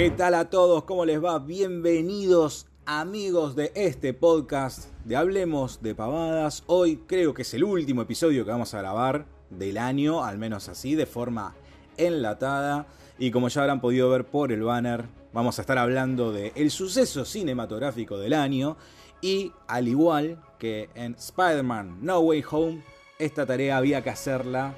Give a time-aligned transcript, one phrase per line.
[0.00, 0.84] ¿Qué tal a todos?
[0.84, 1.38] ¿Cómo les va?
[1.38, 6.64] Bienvenidos amigos de este podcast de Hablemos de Pavadas.
[6.68, 10.70] Hoy creo que es el último episodio que vamos a grabar del año, al menos
[10.70, 11.54] así, de forma
[11.98, 12.86] enlatada.
[13.18, 16.70] Y como ya habrán podido ver por el banner, vamos a estar hablando de el
[16.70, 18.78] suceso cinematográfico del año.
[19.20, 22.82] Y al igual que en Spider-Man No Way Home,
[23.18, 24.74] esta tarea había que hacerla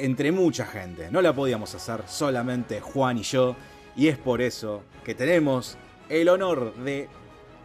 [0.00, 1.08] entre mucha gente.
[1.12, 3.54] No la podíamos hacer solamente Juan y yo.
[3.96, 5.76] Y es por eso que tenemos
[6.08, 7.08] el honor de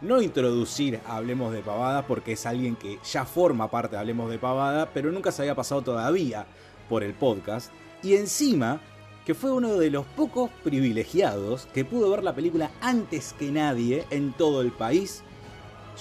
[0.00, 4.30] no introducir a Hablemos de Pavada, porque es alguien que ya forma parte de Hablemos
[4.30, 6.46] de Pavada, pero nunca se había pasado todavía
[6.88, 7.70] por el podcast.
[8.02, 8.80] Y encima,
[9.24, 14.04] que fue uno de los pocos privilegiados que pudo ver la película antes que nadie
[14.10, 15.22] en todo el país.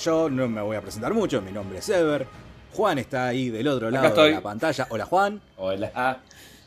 [0.02, 2.26] Yo no me voy a presentar mucho, mi nombre es Ever.
[2.74, 4.88] Juan está ahí del otro lado de la pantalla.
[4.90, 5.42] Hola Juan.
[5.58, 6.22] Hola.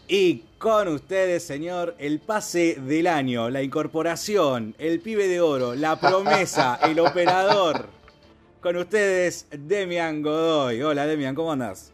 [0.06, 5.98] Y con ustedes, señor, el pase del año, la incorporación, el pibe de oro, la
[5.98, 7.88] promesa, el operador.
[8.60, 10.82] Con ustedes, Demian Godoy.
[10.82, 11.90] Hola, Demian, ¿cómo andas?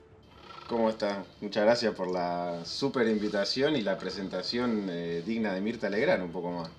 [0.69, 1.25] ¿Cómo están?
[1.41, 6.33] Muchas gracias por la super invitación y la presentación eh, digna de Mirta Legrand un
[6.33, 6.71] poco más.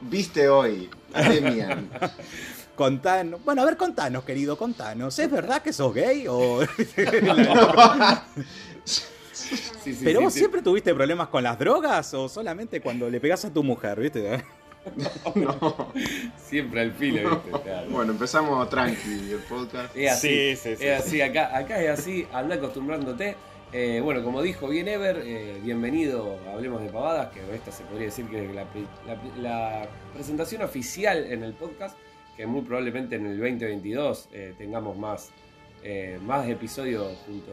[0.00, 1.90] Viste hoy, Demian.
[2.76, 3.42] Contanos.
[3.42, 5.18] Bueno, a ver, contanos, querido, contanos.
[5.18, 6.26] ¿Es verdad que sos gay?
[6.28, 6.60] O...
[10.04, 13.62] ¿Pero vos siempre tuviste problemas con las drogas o solamente cuando le pegas a tu
[13.64, 14.44] mujer, viste?
[15.34, 15.90] No,
[16.36, 17.72] siempre al filo, ¿viste?
[17.90, 19.96] Bueno, empezamos tranqui el podcast.
[19.96, 23.34] Es así, sí, sí, es así, acá, acá es así, anda acostumbrándote.
[23.72, 27.82] Eh, bueno, como dijo bien Ever, eh, bienvenido a Hablemos de Pavadas, que esta se
[27.82, 28.64] podría decir que es la,
[29.40, 31.96] la presentación oficial en el podcast
[32.36, 35.30] que muy probablemente en el 2022 eh, tengamos más,
[35.82, 37.52] eh, más episodios junto,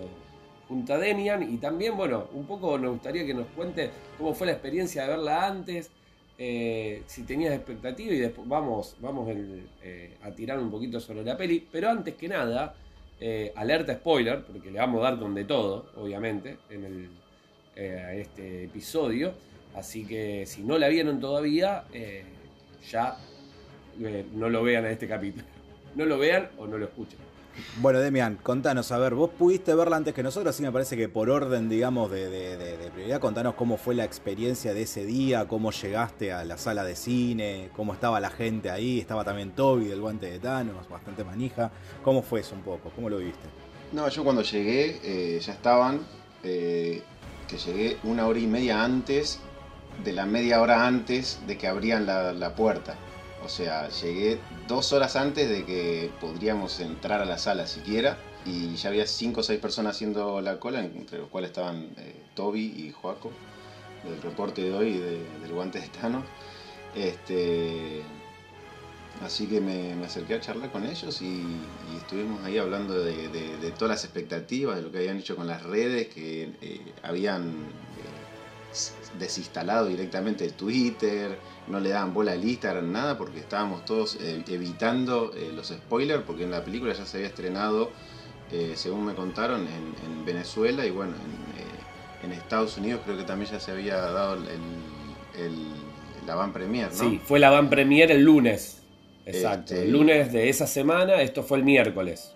[0.67, 1.44] junto a Demian.
[1.52, 5.09] Y también, bueno, un poco nos gustaría que nos cuente cómo fue la experiencia de
[5.09, 5.89] verla antes,
[6.38, 9.30] eh, si tenías expectativa y después vamos, vamos
[10.23, 11.66] a tirar un poquito sobre la peli.
[11.72, 12.76] Pero antes que nada,
[13.55, 17.10] alerta spoiler, porque le vamos a dar con de todo, obviamente, en el,
[17.76, 19.33] este episodio.
[19.76, 21.86] Así que si no la vieron todavía,
[22.92, 23.17] ya
[24.02, 25.45] eh, no lo vean a este capítulo.
[25.95, 27.20] No lo vean o no lo escuchen.
[27.77, 31.08] Bueno, Demian, contanos, a ver, vos pudiste verla antes que nosotros, así me parece que
[31.08, 36.33] por orden, digamos, de, prioridad, contanos cómo fue la experiencia de ese día, cómo llegaste
[36.33, 40.31] a la sala de cine, cómo estaba la gente ahí, estaba también Toby del guante
[40.31, 41.71] de Thanos, bastante manija.
[42.04, 42.89] ¿Cómo fue eso un poco?
[42.95, 43.48] ¿Cómo lo viste?
[43.92, 45.99] No, yo cuando llegué eh, ya estaban,
[46.43, 47.04] eh,
[47.48, 49.39] que llegué una hora y media antes
[50.04, 52.95] de la media hora antes de que abrían la puerta.
[53.43, 58.76] O sea, llegué dos horas antes de que podríamos entrar a la sala siquiera y
[58.76, 62.61] ya había cinco o seis personas haciendo la cola, entre los cuales estaban eh, Toby
[62.61, 63.31] y Joaco,
[64.04, 66.23] del reporte de hoy del guante de Thanos.
[66.95, 68.02] Este,
[69.23, 71.43] así que me, acerqué a charlar con ellos y,
[71.98, 76.08] estuvimos ahí hablando de, todas las expectativas, de lo que habían hecho con las redes,
[76.08, 78.33] que eh, habían eh,
[79.20, 85.32] desinstalado directamente Twitter no le daban bola al Instagram, nada, porque estábamos todos eh, evitando
[85.36, 87.92] eh, los spoilers, porque en la película ya se había estrenado,
[88.52, 91.14] eh, según me contaron, en, Venezuela y bueno,
[92.23, 94.38] en, Estados Unidos creo que también ya se había dado
[96.26, 96.98] la van premier, ¿no?
[96.98, 98.82] Sí, fue la van premier el lunes.
[99.26, 102.34] Exacto, este, el lunes de esa semana, esto fue el miércoles.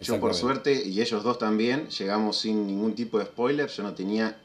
[0.00, 3.94] Yo por suerte, y ellos dos también, llegamos sin ningún tipo de spoiler, yo no
[3.94, 4.36] tenía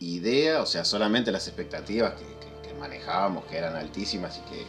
[0.00, 2.34] idea, o sea, solamente las expectativas que,
[2.74, 4.64] manejábamos, que eran altísimas y que,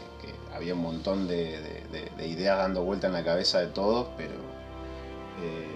[0.54, 1.84] había un montón de,
[2.26, 4.36] ideas dando vuelta en la cabeza de todos, pero
[5.42, 5.68] eh,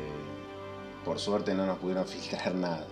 [1.03, 2.87] por suerte no nos pudieron filtrar nada.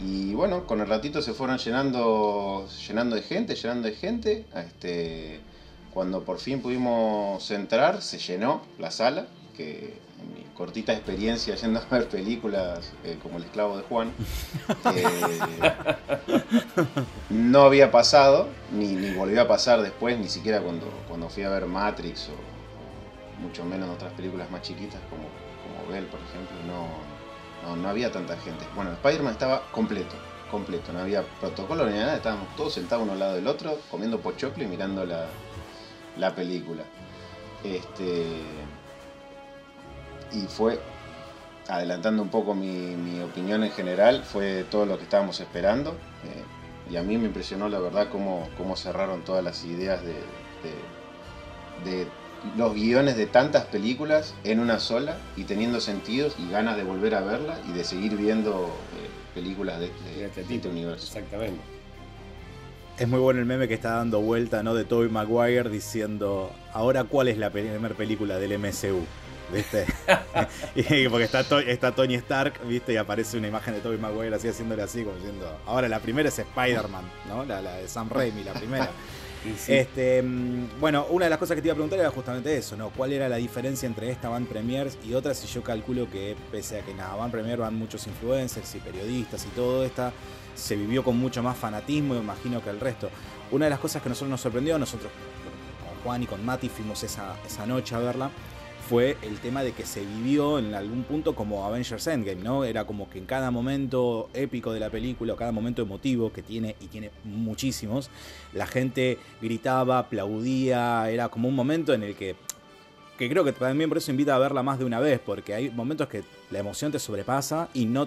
[0.00, 4.46] Y bueno, con el ratito se fueron llenando, llenando de gente, llenando de gente.
[4.56, 5.40] Este,
[5.92, 9.94] cuando por fin pudimos entrar, se llenó la sala, que
[10.56, 14.12] cortita experiencia yendo a ver películas eh, como El esclavo de Juan,
[14.94, 15.38] eh,
[17.30, 21.66] no había pasado, ni, volvió a pasar después, ni siquiera cuando, cuando fui a ver
[21.66, 22.54] Matrix o,
[23.42, 25.24] mucho menos otras películas más chiquitas como,
[25.64, 28.64] como Bell, por ejemplo, no, no, había tanta gente.
[28.74, 30.14] Bueno, Spider-Man estaba completo,
[30.50, 34.20] completo, no había protocolo ni nada, estábamos todos sentados uno al lado del otro, comiendo
[34.20, 35.26] pochoclo y mirando la,
[36.16, 36.84] la película.
[37.64, 38.42] Este,
[40.32, 40.80] y fue,
[41.68, 45.90] adelantando un poco mi, opinión en general, fue todo lo que estábamos esperando.
[46.24, 50.14] Eh, y a mí me impresionó la verdad cómo, cómo cerraron todas las ideas de,
[51.84, 52.06] de,
[52.58, 57.14] los guiones de tantas películas en una sola y teniendo sentidos y ganas de volver
[57.14, 61.06] a verla y de seguir viendo eh, películas de, este, de este universo.
[61.06, 61.60] Exactamente.
[62.98, 64.74] Es muy bueno el meme que está dando vuelta, ¿no?
[64.74, 69.04] De Tobey Maguire diciendo, ahora cuál es la primera película del MCU.
[69.52, 69.86] ¿Viste?
[71.10, 72.92] porque está, está Tony Stark, ¿viste?
[72.92, 76.28] Y aparece una imagen de Tobey Maguire así haciéndole así, como diciendo, ahora la primera
[76.28, 77.44] es Spider-Man, ¿no?
[77.44, 78.90] La, de Sam Raimi, la primera.
[79.68, 82.78] Este, mm, bueno, una de las cosas que te iba a preguntar era justamente eso,
[82.78, 82.88] ¿no?
[82.88, 85.36] ¿Cuál era la diferencia entre esta Van Premiers y otras?
[85.36, 88.78] Si yo calculo que pese a que en la Van Premier van muchos influencers y
[88.78, 90.14] periodistas y todo, esta
[90.54, 93.10] se vivió con mucho más fanatismo, imagino que el resto.
[93.50, 95.12] Una de las cosas que a nosotros nos sorprendió, nosotros
[95.84, 98.30] con Juan y con Mati fuimos esa, esa noche a verla,
[98.88, 102.64] fue el tema de que se vivió en algún punto como Avengers Endgame, ¿no?
[102.64, 106.76] Era como que en cada momento épico de la película, cada momento emotivo que tiene,
[106.80, 108.10] y tiene muchísimos,
[108.52, 112.36] la gente gritaba, aplaudía, era como un momento en el que,
[113.18, 115.70] que creo que también por eso invita a verla más de una vez, porque hay
[115.70, 118.06] momentos que la emoción te sobrepasa y no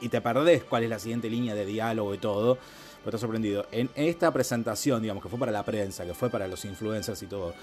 [0.00, 2.56] y te perdés cuál es la siguiente línea de diálogo y todo.
[3.04, 3.66] Pero estás sorprendido.
[3.72, 7.26] En esta presentación, digamos, que fue para la prensa, que fue para los influencers y
[7.26, 7.54] todo,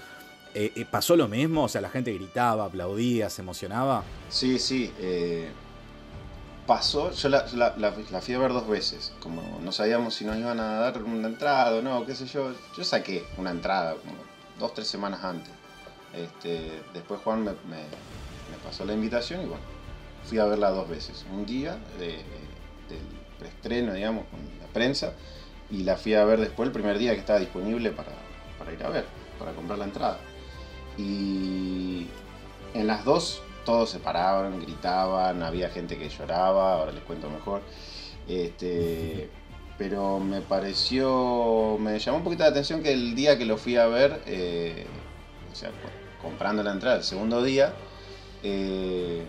[0.54, 1.64] eh, eh, ¿pasó lo mismo?
[1.64, 4.04] O sea, la gente gritaba, aplaudía, se emocionaba.
[4.28, 4.92] Sí, sí.
[4.98, 5.50] Eh,
[6.66, 7.42] pasó, yo la,
[8.20, 9.12] fui a ver dos veces.
[9.20, 12.52] Como no sabíamos si nos iban a dar una entrada o no, qué sé yo.
[12.76, 14.14] Yo saqué una entrada como
[14.58, 15.52] dos, tres semanas antes.
[16.14, 17.52] Este, después Juan me,
[18.64, 19.76] pasó la invitación y bueno
[20.26, 21.24] fui a verla dos veces.
[21.32, 22.24] Un día del
[23.38, 25.12] preestreno, digamos, con la prensa,
[25.70, 28.10] y la fui a ver después el primer día que estaba disponible para,
[28.72, 29.04] ir a ver,
[29.38, 30.18] para comprar la entrada.
[30.98, 32.06] Y
[32.74, 37.62] en las dos todos se paraban, gritaban, había gente que lloraba, ahora les cuento mejor.
[38.28, 39.28] Este,
[39.78, 43.76] pero me pareció, me llamó un poquito la atención que el día que lo fui
[43.76, 44.86] a ver, eh,
[45.52, 45.70] o sea,
[46.22, 47.74] comprando la entrada el segundo día,
[48.42, 49.24] eh,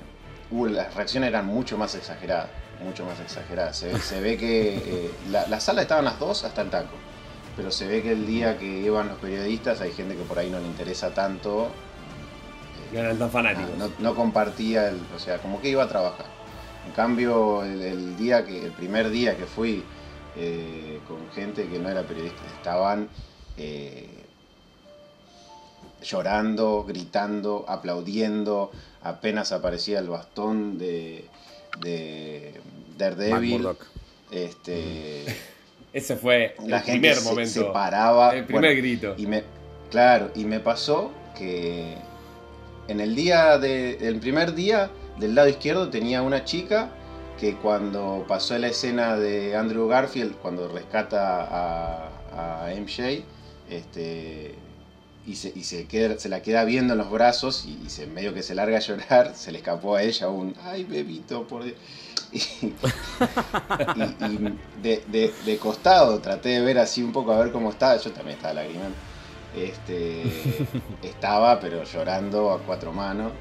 [0.52, 2.50] las reacciones eran mucho más exageradas,
[2.82, 3.78] mucho más exageradas.
[3.78, 6.96] Se, ve que eh, la, sala estaban las dos hasta el taco,
[7.58, 10.50] pero se ve que el día que iban los periodistas hay gente que por ahí
[10.52, 11.70] no le interesa tanto.
[12.94, 13.72] no eran tan fanáticos.
[13.98, 16.28] No, compartía, el, o sea, como que iba a trabajar.
[16.86, 19.84] En cambio, el, día que, el primer día que fui
[20.36, 23.10] eh, con gente que no era periodista, estaban
[23.58, 24.08] eh,
[26.04, 28.72] llorando, gritando, aplaudiendo,
[29.02, 31.26] apenas aparecía el bastón de,
[31.82, 32.62] de
[33.00, 33.68] Daredevil.
[34.30, 35.26] Este,
[35.94, 37.52] Ese fue el primer momento.
[37.52, 38.36] Se paraba.
[38.36, 39.16] El primer grito.
[39.18, 39.44] Y me,
[39.90, 41.96] claro, y me pasó que
[42.88, 46.90] en el día de, el primer día del lado izquierdo tenía una chica
[47.40, 53.24] que cuando pasó la escena de Andrew Garfield, cuando rescata a, a MJ,
[53.70, 54.56] este,
[55.28, 58.34] y se, y se, queda, se la queda viendo en los brazos y, se medio
[58.34, 61.76] que se larga a llorar, se le escapó a ella un, ay bebito, por Dios.
[62.32, 62.40] Y,
[64.82, 68.38] de, de, costado traté de ver así un poco a ver cómo estaba, yo también
[68.38, 68.96] estaba lagrimando.
[69.56, 70.24] Este,
[71.04, 73.34] estaba pero llorando a cuatro manos.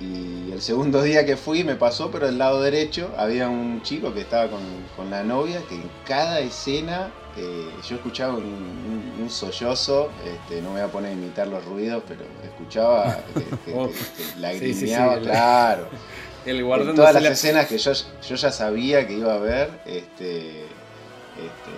[0.00, 4.12] Y el segundo día que fui me pasó, pero del lado derecho había un chico
[4.12, 4.62] que estaba con,
[4.96, 10.80] con la novia que en cada escena eh, yo escuchaba un, sollozo, este, no me
[10.80, 13.18] voy a poner a imitar los ruidos, pero escuchaba
[13.64, 13.90] que, oh.
[14.38, 15.88] lagrimeaba, claro.
[16.46, 20.60] El en todas las escenas que yo, yo, ya sabía que iba a ver, este,
[21.40, 21.72] este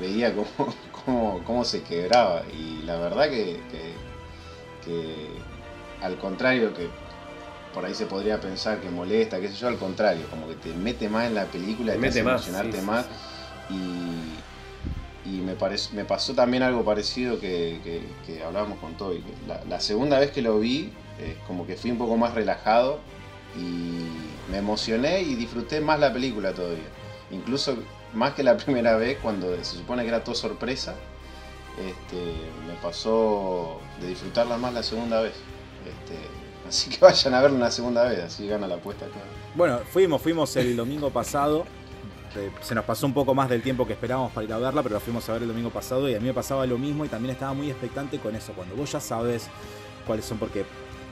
[0.00, 2.42] veía cómo, cómo, cómo, se quebraba.
[2.56, 3.58] Y la verdad que,
[4.84, 5.26] que,
[6.00, 6.88] al contrario que
[7.76, 10.72] por ahí se podría pensar que molesta, qué sé yo, al contrario, como que te
[10.72, 13.04] mete más en la película, te, mete más, emocionarte más.
[13.68, 15.54] Y, y me,
[15.92, 19.22] me pasó también algo parecido que, que, hablábamos con Toby.
[19.68, 22.98] La, segunda vez que lo vi, eh, como que fui un poco más relajado
[23.54, 26.88] y me emocioné y disfruté más la película todavía.
[27.30, 27.76] Incluso
[28.14, 30.94] más que la primera vez, cuando se supone que era todo sorpresa,
[31.76, 32.22] este,
[32.66, 35.34] me pasó de disfrutarla más la segunda vez.
[36.68, 39.06] Así que vayan a verla una segunda vez, así gana la apuesta.
[39.54, 41.64] Bueno, fuimos, fuimos el domingo pasado
[42.36, 44.82] este, se nos pasó un poco más del tiempo que esperábamos para ir a verla,
[44.82, 47.04] pero la fuimos a ver el domingo pasado y a mí me pasaba lo mismo
[47.04, 49.48] y también estaba muy expectante con eso, cuando vos ya sabes
[50.06, 50.64] cuáles son, porque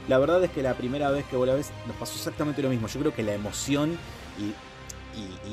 [0.09, 2.69] la verdad es que la primera vez que vos la ves nos pasó exactamente lo
[2.69, 2.89] mismo.
[2.89, 3.99] Yo creo que la emoción
[4.39, 4.55] y,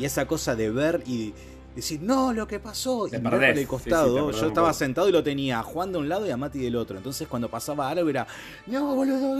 [0.03, 1.35] esa cosa de ver y
[1.75, 5.23] decir, no, lo que pasó, y mirar por el costado, yo estaba sentado y lo
[5.23, 6.97] tenía a Juan de un lado y a Mati del otro.
[6.97, 8.27] Entonces cuando pasaba algo era,
[8.67, 9.39] no, boludo,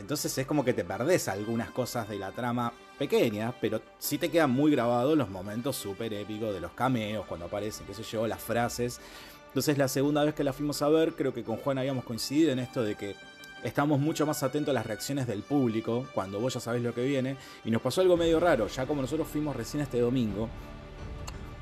[0.00, 4.30] entonces es como que te perdés algunas cosas de la trama pequeñas, pero sí te
[4.30, 8.26] quedan muy grabados los momentos súper épicos de los cameos, cuando aparecen, qué sé yo,
[8.26, 9.00] las frases.
[9.48, 12.52] Entonces la segunda vez que la fuimos a ver, creo que con Juan habíamos coincidido
[12.52, 13.14] en esto de que
[13.64, 17.04] estamos mucho más atentos a las reacciones del público cuando vos ya sabés lo que
[17.04, 17.36] viene.
[17.64, 20.48] Y nos pasó algo medio raro, ya como nosotros fuimos recién este domingo,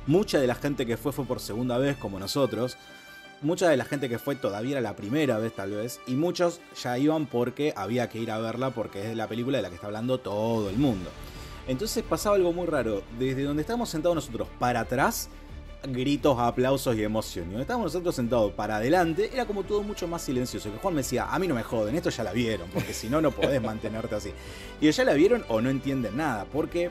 [0.06, 2.76] mucha de la gente que fue fue por segunda vez como nosotros.
[3.40, 6.00] Mucha de la gente que fue todavía era la primera vez tal vez.
[6.06, 9.62] Y muchos ya iban porque había que ir a verla porque es la película de
[9.62, 11.10] la que está hablando todo el mundo.
[11.68, 13.02] Entonces pasaba algo muy raro.
[13.18, 15.28] Desde donde estábamos sentados nosotros para atrás,
[15.82, 17.46] gritos, aplausos y emoción.
[17.46, 20.72] Y donde estábamos nosotros sentados para adelante, era como todo mucho más silencioso.
[20.72, 23.08] Que Juan me decía, a mí no me joden, esto ya la vieron, porque si
[23.08, 24.32] no, no podés mantenerte así.
[24.80, 26.90] Y ya la vieron o no entienden nada, porque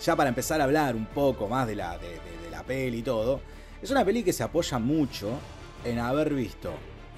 [0.00, 2.18] ya para empezar a hablar un poco más de la, de,
[2.50, 3.40] la peli y todo,
[3.82, 5.30] es una peli que se apoya mucho
[5.84, 6.72] en haber visto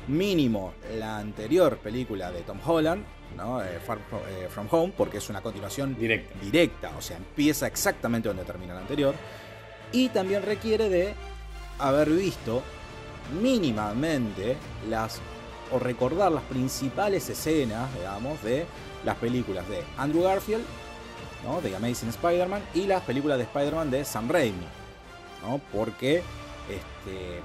[0.09, 3.05] mínimo la anterior película de Tom Holland,
[3.37, 3.63] ¿no?
[3.63, 6.39] Eh, Far eh, From Home, porque es una continuación directa.
[6.41, 9.15] directa, o sea, empieza exactamente donde termina la anterior,
[9.93, 11.15] y también requiere de
[11.79, 12.63] haber visto
[13.41, 14.57] mínimamente
[14.89, 15.21] las
[15.73, 18.67] o recordar las principales escenas, digamos, de
[19.05, 20.65] las películas de Andrew Garfield,
[21.45, 21.61] ¿no?
[21.61, 24.67] de Amazing Spider-Man, y las películas de Spider-Man de Sam Raimi,
[25.43, 25.61] ¿no?
[25.73, 26.23] porque
[26.69, 27.41] este,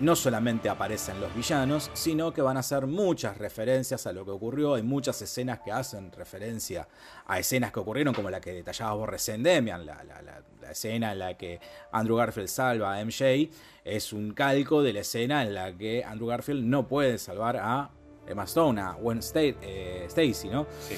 [0.00, 4.30] no solamente aparecen los villanos, sino que van a hacer muchas referencias a lo que
[4.30, 4.74] ocurrió.
[4.74, 6.88] Hay muchas escenas que hacen referencia
[7.26, 11.36] a escenas que ocurrieron, como la que detallaba recién, Demian, la, la, escena en la
[11.36, 11.60] que
[11.92, 13.50] Andrew Garfield salva a MJ,
[13.84, 17.90] es un calco de la escena en la que Andrew Garfield no puede salvar a
[18.26, 20.66] Emma Stone, a Gwen eh, Stacy, ¿no?
[20.80, 20.96] Sí.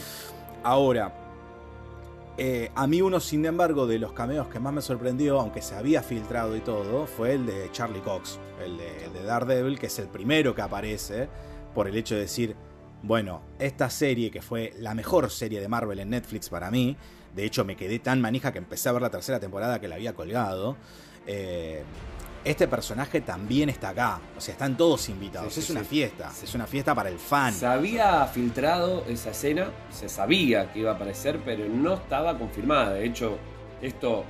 [0.63, 1.13] Ahora,
[2.41, 5.75] eh, a mí uno, sin embargo, de los cameos que más me sorprendió, aunque se
[5.75, 10.07] había filtrado y todo, fue el de Charlie Cox, el de, Daredevil, que es el
[10.07, 11.29] primero que aparece,
[11.75, 12.55] por el hecho de decir,
[13.03, 16.97] bueno, esta serie que fue la mejor serie de Marvel en Netflix para mí,
[17.35, 19.97] de hecho me quedé tan manija que empecé a ver la tercera temporada que la
[19.97, 20.77] había colgado,
[21.27, 21.85] eh,
[22.45, 24.21] este personaje también está acá.
[24.37, 25.57] O sea, están todos invitados.
[25.59, 26.31] es una fiesta.
[26.43, 27.53] Es una fiesta para el fan.
[27.53, 32.95] Se había filtrado esa escena, se sabía que iba a aparecer, pero no estaba confirmada.
[32.95, 33.39] De hecho,
[33.83, 34.25] esto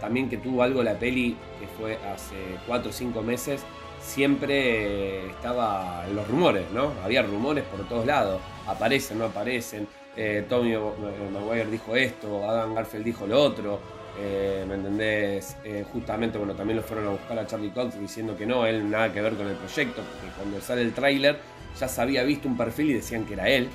[0.00, 2.34] también que tuvo algo la peli, que fue hace
[2.66, 3.62] 4 o 5 meses,
[4.04, 6.92] siempre estaba en los rumores, ¿no?
[7.02, 8.40] Había rumores por todos lados.
[8.66, 9.88] Aparecen, no aparecen.
[10.16, 10.76] Eh, Tommy
[11.32, 13.80] Maguire dijo esto, Adam Garfield dijo lo otro.
[14.20, 15.56] Eh, ¿Me entendés?
[15.64, 18.88] Eh, justamente, bueno, también lo fueron a buscar a Charlie Cox diciendo que no, él
[18.88, 21.36] nada que ver con el proyecto, porque cuando sale el tráiler
[21.80, 23.68] ya se había visto un perfil y decían que era él.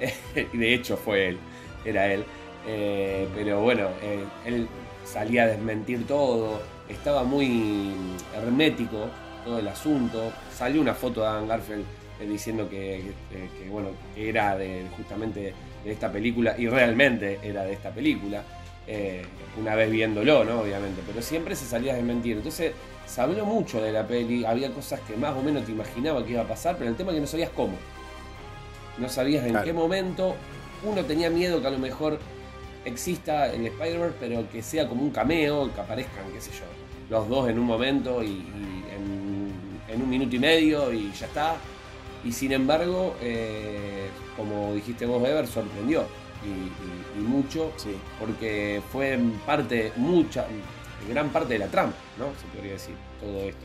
[0.52, 1.38] y de hecho fue él,
[1.84, 2.24] era él.
[2.66, 3.88] Eh, pero bueno,
[4.46, 4.66] él
[5.04, 7.92] salía a desmentir todo, estaba muy
[8.34, 9.08] hermético
[9.44, 10.32] todo el asunto.
[10.54, 11.84] Salió una foto de Adam Garfield
[12.28, 13.12] diciendo que,
[13.70, 18.42] bueno, que era de, justamente de esta película y realmente era de esta película.
[18.86, 19.24] Eh,
[19.60, 20.60] una vez viéndolo, ¿no?
[20.60, 22.36] Obviamente, pero siempre se salía de mentir.
[22.36, 22.72] Entonces,
[23.06, 26.32] se habló mucho de la peli, había cosas que más o menos te imaginaba que
[26.32, 27.74] iba a pasar, pero el tema es que no sabías cómo.
[28.98, 30.34] No sabías en qué momento.
[30.84, 32.18] Uno tenía miedo que a lo mejor
[32.84, 36.64] exista el Spider-Man, pero que sea como un cameo, que aparezcan, qué sé yo,
[37.10, 38.44] los dos en un momento y,
[39.92, 41.56] en, un minuto y medio y ya está.
[42.24, 46.04] Y sin embargo, eh, como dijiste vos, Ever, sorprendió
[46.44, 47.94] y, mucho, sí.
[48.18, 50.46] porque fue parte, mucha,
[51.08, 52.26] gran parte de la trama, ¿no?
[52.40, 53.64] Se podría decir, todo esto.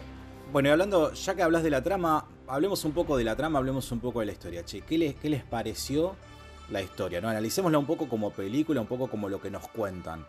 [0.52, 3.60] Bueno, y hablando, ya que hablas de la trama, hablemos un poco de la trama,
[3.60, 4.64] hablemos un poco de la historia.
[4.64, 6.16] Che, ¿qué les, qué les pareció
[6.70, 7.20] la historia?
[7.22, 7.30] ¿no?
[7.30, 10.26] Analicémosla un poco como película, un poco como lo que nos cuentan.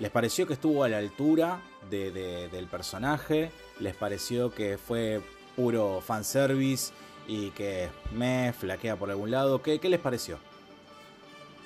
[0.00, 1.60] ¿Les pareció que estuvo a la altura
[1.90, 3.50] del personaje?
[3.80, 5.20] ¿Les pareció que fue
[5.54, 6.92] puro fanservice
[7.28, 9.62] y que me flaquea por algún lado?
[9.62, 10.38] ¿Qué, qué les pareció?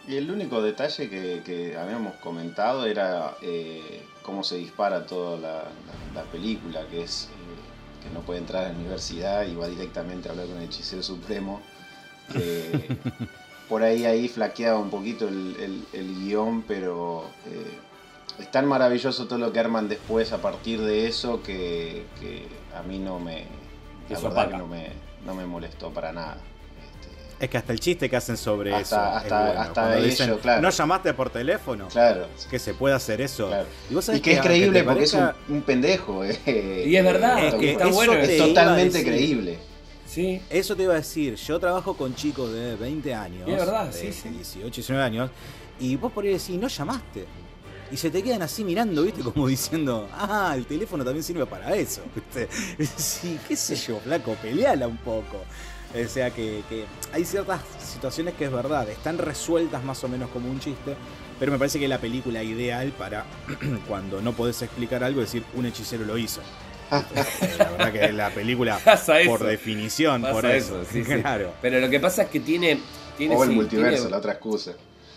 [0.09, 6.87] Y el único detalle que, habíamos comentado era eh, cómo se dispara toda la, película,
[6.89, 10.47] que es eh, que no puede entrar a la universidad y va directamente a hablar
[10.47, 11.61] con el hechicero supremo.
[13.69, 17.79] por ahí ahí flaqueaba un poquito el, guion, pero eh,
[18.39, 22.05] es tan maravilloso todo lo que arman después a partir de eso que,
[22.75, 23.45] a mí no me,
[25.25, 26.39] no me molestó para nada.
[27.41, 28.97] Es que hasta el chiste que hacen sobre eso.
[28.97, 30.61] Hasta, hasta ello, claro.
[30.61, 31.87] No llamaste por teléfono.
[31.89, 32.27] Claro.
[32.51, 33.51] Que se puede hacer eso.
[33.91, 35.17] Y, que, es creíble porque es
[35.49, 36.25] un, pendejo.
[36.25, 36.85] Eh.
[36.87, 37.47] Y es verdad.
[37.47, 38.15] Es, que está bueno.
[38.15, 39.59] es totalmente creíble.
[40.05, 40.43] Sí.
[40.51, 41.37] Eso te iba a decir.
[41.37, 43.49] Yo trabajo con chicos de 20 años.
[43.49, 44.31] es verdad, sí, sí.
[44.31, 45.31] 18, 19 años.
[45.79, 47.25] Y vos por ahí decís, no llamaste.
[47.91, 49.23] Y se te quedan así mirando, ¿viste?
[49.23, 52.03] Como diciendo, ah, el teléfono también sirve para eso.
[52.15, 52.49] ¿viste?
[52.97, 55.45] Sí, qué sé yo, flaco, peleala un poco.
[55.95, 56.63] O sea que,
[57.13, 60.95] hay ciertas situaciones que es verdad, están resueltas más o menos como un chiste,
[61.41, 63.25] pero me parece que es la película ideal para
[63.89, 66.43] cuando no podés explicar algo, decir un hechicero lo hizo.
[66.91, 68.79] la verdad que la película,
[69.27, 70.83] por definición, por eso.
[71.05, 71.53] claro.
[71.63, 72.81] Pero lo que pasa es que tiene.
[73.17, 74.73] tiene o el multiverso, la otra excusa.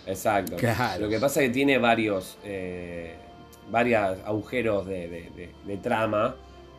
[0.06, 0.58] Exacto.
[1.00, 2.38] Lo que pasa es que tiene varios.
[2.44, 3.16] Eh,
[3.70, 6.36] varios agujeros de, trama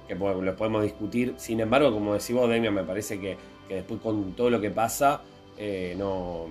[0.07, 1.35] que los podemos discutir.
[1.39, 3.37] Sin embargo, como decís vos, Demian, me parece que,
[3.69, 5.23] después con todo lo que pasa,
[5.57, 6.49] eh, no,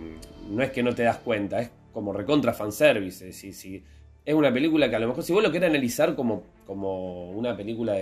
[0.49, 3.31] no es que no te das cuenta, es como recontra fanservice.
[3.31, 3.83] Si,
[4.23, 7.55] es una película que a lo mejor, si vos lo querés analizar como, como una
[7.55, 7.97] película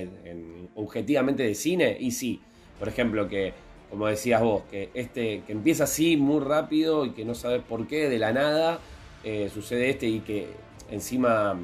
[0.76, 2.42] objetivamente de cine, y sí,
[2.78, 3.54] por ejemplo, que,
[3.90, 7.88] como decías vos, que, este, que empieza así muy rápido y que no sabes por
[7.88, 8.80] qué, de la nada,
[9.24, 10.48] eh, sucede este y que
[10.92, 11.60] encima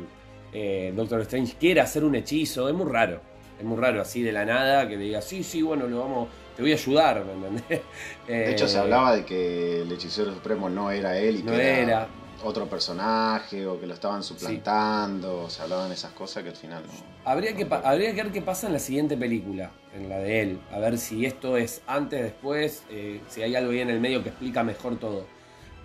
[0.53, 3.21] eh, Doctor Strange quiere hacer un hechizo, es muy raro,
[3.59, 6.61] es muy raro así de la nada, que diga, sí, sí, bueno, lo vamos, te
[6.61, 7.81] voy a ayudar, ¿me entendés?
[8.27, 11.81] de hecho, se hablaba de que el hechicero supremo no era él y no que
[11.81, 12.07] era
[12.45, 16.93] otro personaje o que lo estaban suplantando, se hablaban esas cosas que al final no.
[17.29, 20.59] Habría que, habría que ver qué pasa en la siguiente película, en la de él,
[20.71, 24.21] a ver si esto es antes, después, eh, si hay algo ahí en el medio
[24.21, 25.25] que explica mejor todo.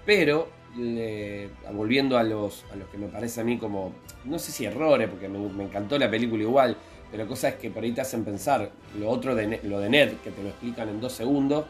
[0.05, 0.49] Pero,
[1.73, 3.93] volviendo a los, a los que me parece a mí como,
[4.25, 6.77] no sé si errores, porque me, encantó la película igual,
[7.11, 10.31] pero cosas que por ahí te hacen pensar, lo otro de, lo de Ned, que
[10.31, 11.65] te lo explican en dos segundos,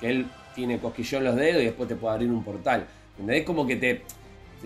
[0.00, 2.86] que él tiene cosquillón en los dedos y después te puede abrir un portal.
[3.28, 4.02] Es como que te,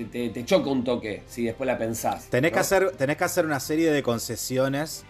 [0.05, 2.27] te, choca un toque si después la pensás.
[2.27, 5.05] Tenés, que hacer, tenés que hacer una serie de concesiones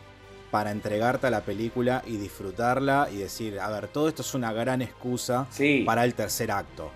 [0.50, 4.52] para entregarte a la película y disfrutarla y decir, a ver, todo esto es una
[4.52, 5.46] gran excusa
[5.84, 6.90] para el tercer acto.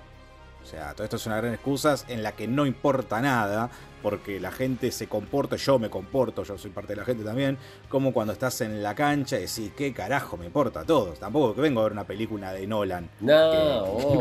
[0.62, 3.70] O sea, todo esto es una gran excusa en la que no importa nada,
[4.02, 7.58] porque la gente se comporta, yo me comporto, yo soy parte de la gente también,
[7.88, 11.18] como cuando estás en la cancha y decís, ¿qué carajo me importa a todos?
[11.18, 13.10] Tampoco que vengo a ver una película de Nolan.
[13.20, 14.16] No,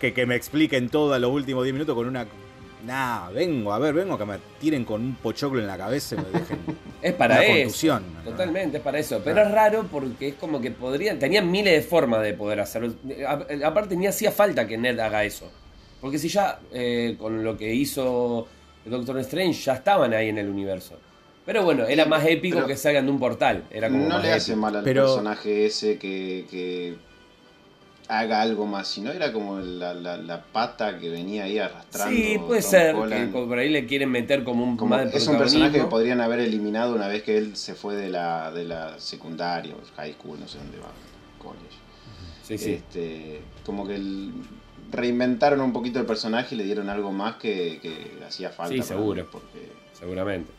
[0.00, 2.26] que, que me expliquen todo a los últimos 10 minutos con una
[2.84, 6.16] Nah, vengo, a ver, vengo a que me tiren con un pochoclo en la cabeza
[6.16, 6.58] y me dejen.
[7.02, 8.00] es para eso.
[8.24, 9.20] Totalmente, es para eso.
[9.24, 11.18] Pero es raro porque es como que podrían.
[11.18, 12.94] Tenían miles de formas de poder hacerlo.
[13.64, 15.50] Aparte, ni hacía falta que Ned haga eso.
[16.00, 18.48] Porque si ya eh, con lo que hizo
[18.84, 20.98] Doctor Strange ya estaban ahí en el universo.
[21.46, 23.64] Pero bueno, era más épico que salgan de un portal.
[23.70, 26.96] Era como no le hace mal al personaje ese que
[28.08, 32.14] haga algo más, sino era como la, pata que venía ahí arrastrando.
[32.14, 35.78] Sí, puede ser, que por ahí le quieren meter como un como, Es un personaje
[35.78, 39.74] que podrían haber eliminado una vez que él se fue de la, de la secundaria,
[39.96, 40.90] high school, no sé dónde va,
[41.38, 41.76] college.
[42.42, 42.72] Sí, sí.
[42.72, 44.00] Este, como que
[44.90, 47.80] reinventaron un poquito el personaje y le dieron algo más que,
[48.26, 48.74] hacía falta.
[48.74, 49.26] Sí, seguro.
[49.30, 49.70] Porque...
[49.92, 50.50] Seguramente.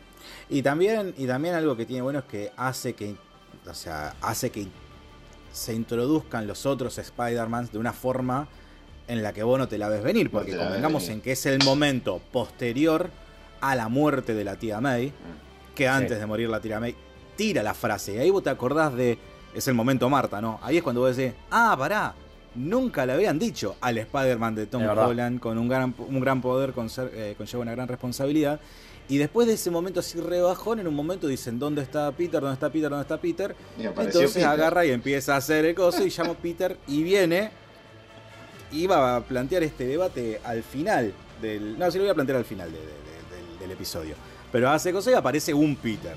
[0.50, 3.16] Y también, y también algo que tiene bueno es que hace que,
[3.68, 4.68] o sea, hace que
[5.54, 8.50] se introduzcan los otros Spider-Man de una forma
[9.08, 11.64] en la que vos no te la ves venir, porque convengamos en que es el
[11.64, 13.10] momento posterior
[13.62, 15.76] a la muerte de la tía May, mm.
[15.76, 16.96] que antes de morir la tía May
[17.38, 19.18] tira la frase, y ahí vos te acordás de,
[19.54, 20.60] es el momento Marta, ¿no?
[20.64, 22.16] Ahí es cuando vos decís, ah, pará,
[22.56, 26.74] nunca le habían dicho al Spider-Man de Tom Holland con un gran, un gran poder
[26.74, 28.60] con ser, eh, conlleva una gran responsabilidad.
[29.10, 32.40] Y después de ese momento así rebajón, en un momento dicen, ¿dónde está Peter?
[32.40, 32.90] ¿Dónde está Peter?
[32.90, 33.56] ¿Dónde está Peter?
[33.78, 37.52] Entonces agarra y empieza a hacer el coso y llama a Peter y viene.
[38.72, 41.78] Y va a plantear este debate al final del...
[41.78, 44.16] No, sí lo voy a plantear al final del, episodio.
[44.52, 46.16] Pero hace cosa y aparece un Peter.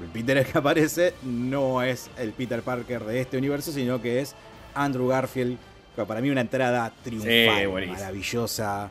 [0.00, 4.34] El Peter que aparece no es el Peter Parker de este universo, sino que es
[4.74, 5.58] Andrew Garfield.
[6.06, 8.90] Para mí una entrada triunfal, maravillosa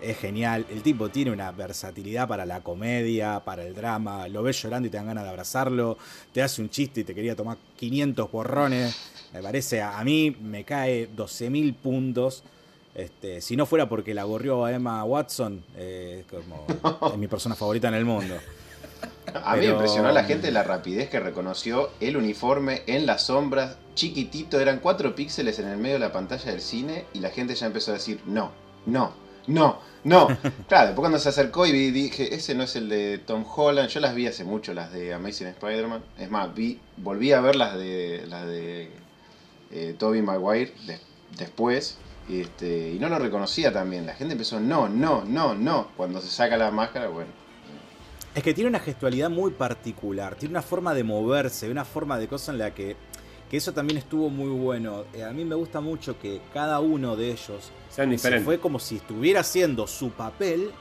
[0.00, 0.66] es genial.
[0.70, 4.28] El tipo tiene una versatilidad para la comedia, para el drama.
[4.28, 5.98] Lo ves llorando y te dan ganas de abrazarlo.
[6.32, 8.96] Te hace un chiste y te quería tomar 500 borrones.
[9.32, 12.42] Me parece, a, mí me cae 12.000 puntos.
[12.94, 16.66] Este, si no fuera porque la gorrió a Emma Watson, eh, como,
[17.12, 18.36] es mi persona favorita en el mundo.
[19.42, 23.78] A mí me impresionó la gente la rapidez que reconoció el uniforme en las sombras,
[23.94, 27.54] chiquitito, eran 4 píxeles en el medio de la pantalla del cine y la gente
[27.54, 28.52] ya empezó a decir, no,
[28.86, 29.12] no,
[29.46, 30.28] no, no.
[30.68, 33.88] Claro, después cuando se acercó y vi, dije, ese no es el de Tom Holland.
[33.88, 36.02] Yo las vi hace mucho, las de Amazing Spider-Man.
[36.18, 38.90] Es más, vi, volví a ver las de, las de
[39.70, 40.72] eh, Tobey Maguire
[41.36, 41.98] después.
[42.28, 44.06] Este, y no lo reconocía también.
[44.06, 45.88] La gente empezó, no, no, no, no.
[45.96, 47.30] Cuando se saca la máscara, bueno.
[48.34, 52.26] Es que tiene una gestualidad muy particular, tiene una forma de moverse, una forma de
[52.26, 52.96] cosa en la que
[53.54, 55.04] que eso también estuvo muy bueno.
[55.12, 58.96] Eh, a mí me gusta mucho que cada uno de ellos se fue como si
[58.96, 60.72] estuviera haciendo su papel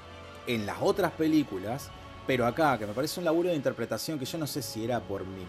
[0.48, 1.92] en las otras películas,
[2.26, 5.00] pero acá, que me parece un laburo de interpretación que yo no sé si era
[5.02, 5.44] por mí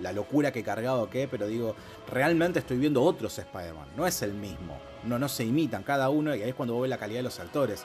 [0.00, 1.74] la locura que cargaba o qué, pero digo,
[2.08, 6.36] realmente estoy viendo otros Spider-Man, no es el mismo, no, no se imitan cada uno
[6.36, 7.84] y ahí es cuando vos ves la calidad de los actores.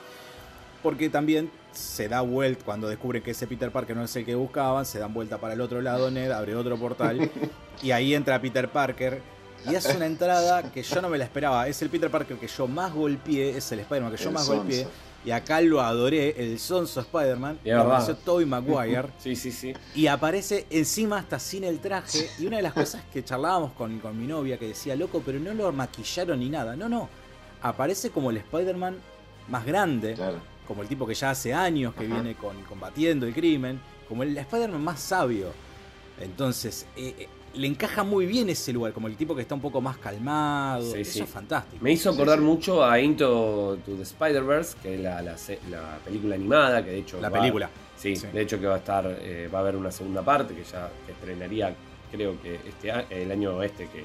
[0.86, 4.36] Porque también se da vuelta, cuando descubren que ese Peter Parker no es el que
[4.36, 7.28] buscaban, se dan vuelta para el otro lado, Ned abre otro portal
[7.82, 9.20] y ahí entra Peter Parker.
[9.68, 11.66] Y es una entrada que yo no me la esperaba.
[11.66, 14.86] Es el Peter Parker que yo más golpeé, es el Spider-Man que yo más golpeé.
[15.24, 17.58] Y acá lo adoré, el sonso Spider-Man.
[17.64, 19.08] Y apareció Tobey Maguire.
[19.18, 19.74] sí, sí, sí.
[19.92, 22.30] Y aparece encima hasta sin el traje.
[22.38, 25.40] Y una de las cosas que charlábamos con, con mi novia, que decía, loco, pero
[25.40, 26.76] no lo maquillaron ni nada.
[26.76, 27.08] No, no.
[27.60, 28.98] Aparece como el Spider-Man
[29.48, 30.16] más grande.
[30.66, 33.80] Como el tipo que ya hace años que viene con, combatiendo el crimen.
[34.08, 35.48] Como el Spider-Man más sabio.
[36.20, 39.60] Entonces, eh, eh, le encaja muy bien ese lugar, como el tipo que está un
[39.60, 40.94] poco más calmado.
[40.94, 41.82] Eso es fantástico.
[41.82, 46.84] Me hizo acordar mucho a Into to the Spider-Verse, que es la, la, película animada,
[46.84, 47.20] que de hecho.
[47.20, 47.70] La película.
[47.96, 50.64] Sí, de hecho que va a estar, eh, va a haber una segunda parte que
[50.64, 51.74] ya estrenaría,
[52.12, 54.04] creo que este el año este que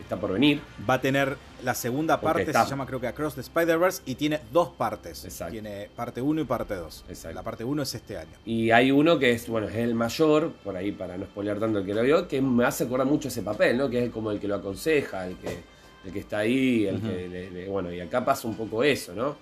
[0.00, 0.60] está por venir.
[0.88, 4.40] Va a tener la segunda parte, se llama creo que Across the Spider-Verse, y tiene
[4.52, 5.24] dos partes.
[5.24, 5.52] Exacto.
[5.52, 7.04] Tiene parte 1 y parte 2.
[7.34, 8.36] La parte 1 es este año.
[8.44, 11.78] Y hay uno que es, bueno, es el mayor, por ahí para no spoilear tanto
[11.78, 13.88] el que lo vio, que me hace acordar mucho ese papel, ¿no?
[13.88, 15.58] Que es como el que lo aconseja, el que,
[16.04, 19.36] el que está ahí, el que bueno, y acá pasa un poco eso, ¿no?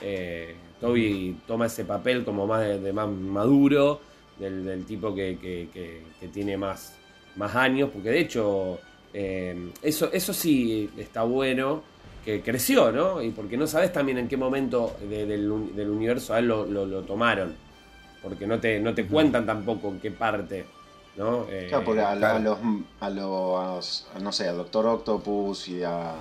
[0.00, 4.00] Eh, Toby toma ese papel como más de, más maduro,
[4.38, 6.94] del, tipo que, que, tiene más,
[7.36, 8.78] más años, porque de hecho
[9.20, 11.82] eh, eso, eso sí está bueno,
[12.24, 13.20] que creció, ¿no?
[13.20, 17.56] Y porque no sabes también en qué momento del, universo a él lo, tomaron.
[18.22, 20.66] Porque no te, no te cuentan tampoco en qué parte.
[21.16, 21.46] ¿no?
[21.50, 22.58] Eh, claro, porque a, los,
[23.00, 26.14] a, los, no sé, al Doctor Octopus y a,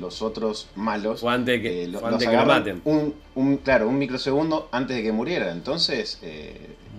[0.00, 1.24] los otros malos.
[1.24, 2.82] O antes que, eh, lo, maten.
[2.84, 5.50] Un, claro, un microsegundo antes de que muriera.
[5.50, 6.20] Entonces,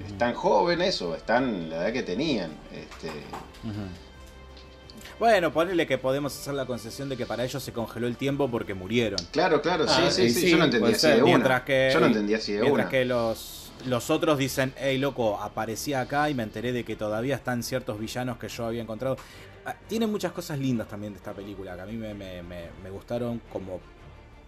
[0.06, 2.52] están jóvenes o están la edad que tenían.
[2.74, 3.10] Este,
[5.19, 8.49] bueno, ponele que podemos hacer la concesión de que para ellos se congeló el tiempo
[8.49, 9.19] porque murieron.
[9.32, 12.06] Claro, claro, sí, ah, sí, sí, Yo no entendía así de mientras Que, yo no
[12.08, 16.43] entendía así de mientras que los, los otros dicen, hey, loco, aparecía acá y me
[16.43, 19.17] enteré de que todavía están ciertos villanos que yo había encontrado.
[19.65, 22.89] Ah, tiene muchas cosas lindas también de esta película, que a mí me, me, me,
[22.91, 23.80] gustaron como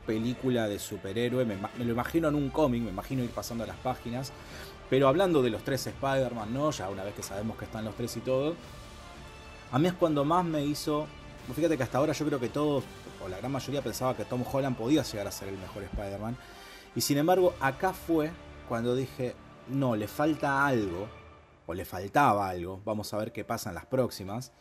[0.06, 1.46] película de superhéroe.
[1.46, 4.32] Me, me lo imagino en un cómic, me imagino ir pasando las páginas.
[4.90, 6.72] Pero hablando de los tres Spider-Man, ¿no?
[6.72, 8.56] Ya una vez que sabemos que están los tres y todo
[9.72, 11.08] a mí es cuando más me hizo.
[11.56, 12.84] Fíjate que hasta ahora yo creo que todos,
[13.24, 16.38] o la gran mayoría, pensaba que Tom Holland podía llegar a ser el mejor Spider-Man.
[16.96, 18.32] Y sin embargo, acá fue
[18.68, 19.36] cuando dije,
[19.70, 21.08] no, le falta algo,
[21.66, 22.82] o le faltaba algo.
[22.86, 24.52] Vamos a ver qué pasa en las próximas.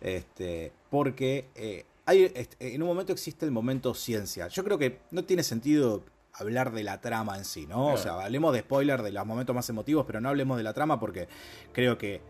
[0.00, 4.48] Este, porque eh, hay, este, en un momento existe el momento ciencia.
[4.48, 6.02] Yo creo que no tiene sentido
[6.34, 7.88] hablar de la trama en sí, ¿no?
[7.88, 10.72] O sea, hablemos de spoiler de los momentos más emotivos, pero no hablemos de la
[10.72, 11.28] trama porque
[11.72, 12.20] creo que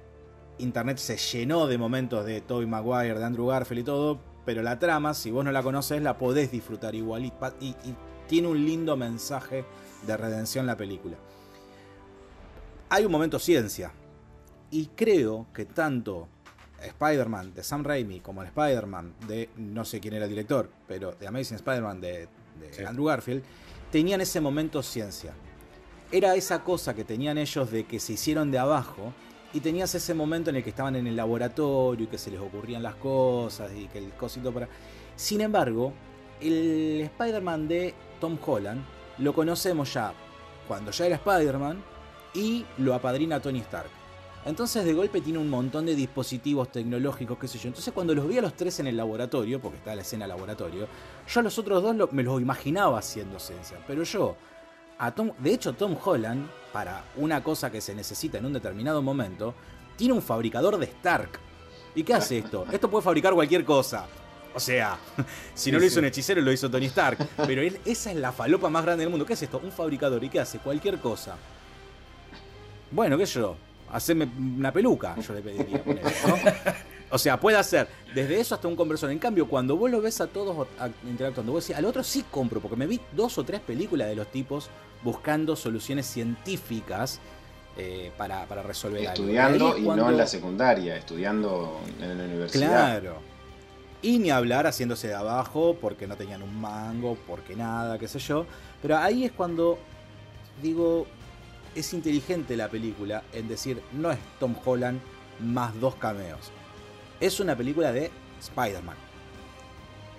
[0.62, 4.78] internet se llenó de momentos de Tobey Maguire, de Andrew Garfield y todo, pero la
[4.78, 7.32] trama, si vos no la conoces, la podés disfrutar igual y,
[8.28, 9.64] tiene un lindo mensaje
[10.06, 11.16] de redención la película.
[12.88, 13.92] Hay un momento ciencia
[14.70, 16.28] y creo que tanto
[16.80, 21.12] Spider-Man de Sam Raimi como el Spider-Man de, no sé quién era el director, pero
[21.12, 22.28] de Amazing Spider-Man de,
[22.86, 23.42] Andrew Garfield,
[23.90, 25.34] tenían ese momento ciencia.
[26.10, 29.12] Era esa cosa que tenían ellos de que se hicieron de abajo
[29.52, 32.40] y tenías ese momento en el que estaban en el laboratorio y que se les
[32.40, 34.68] ocurrían las cosas y que el cosito para...
[35.16, 35.92] Sin embargo,
[36.40, 38.82] el Spider-Man de Tom Holland
[39.18, 40.14] lo conocemos ya
[40.66, 41.82] cuando ya era Spider-Man
[42.34, 43.90] y lo apadrina Tony Stark.
[44.44, 47.68] Entonces de golpe tiene un montón de dispositivos tecnológicos, qué sé yo.
[47.68, 50.88] Entonces cuando los vi a los tres en el laboratorio, porque está la escena laboratorio,
[51.28, 53.78] yo a los otros dos me los imaginaba haciendo ciencia.
[53.86, 54.36] Pero yo
[55.10, 59.54] de hecho, Tom Holland, para una cosa que se necesita en un determinado momento,
[59.96, 61.40] tiene un fabricador de Stark.
[61.94, 62.66] ¿Y qué hace esto?
[62.72, 64.06] Esto puede fabricar cualquier cosa.
[64.54, 64.98] O sea,
[65.54, 67.18] si no lo hizo un hechicero, lo hizo Tony Stark.
[67.46, 69.26] Pero esa es la falopa más grande del mundo.
[69.26, 69.60] ¿Qué es esto?
[69.62, 70.22] Un fabricador.
[70.22, 70.58] ¿Y qué hace?
[70.58, 71.36] Cualquier cosa.
[72.90, 73.56] Bueno, qué sé yo.
[73.90, 75.82] Haceme una peluca, yo le pediría.
[75.84, 76.36] ¿no?
[77.12, 79.10] O sea, puede hacer desde eso hasta un conversor.
[79.10, 80.66] En cambio, cuando vos lo ves a todos
[81.06, 84.16] interactuando, vos decís, al otro sí compro, porque me vi dos o tres películas de
[84.16, 84.70] los tipos
[85.04, 87.20] buscando soluciones científicas
[87.76, 93.00] eh, para, resolver Estudiando y no en la secundaria, estudiando en la universidad.
[93.00, 93.16] Claro.
[94.00, 98.20] Y ni hablar haciéndose de abajo porque no tenían un mango, porque nada, qué sé
[98.20, 98.46] yo.
[98.80, 99.78] Pero ahí es cuando
[100.62, 101.06] digo,
[101.74, 104.98] es inteligente la película en decir, no es Tom Holland
[105.40, 106.50] más dos cameos
[107.22, 108.96] es una película de Spider-Man.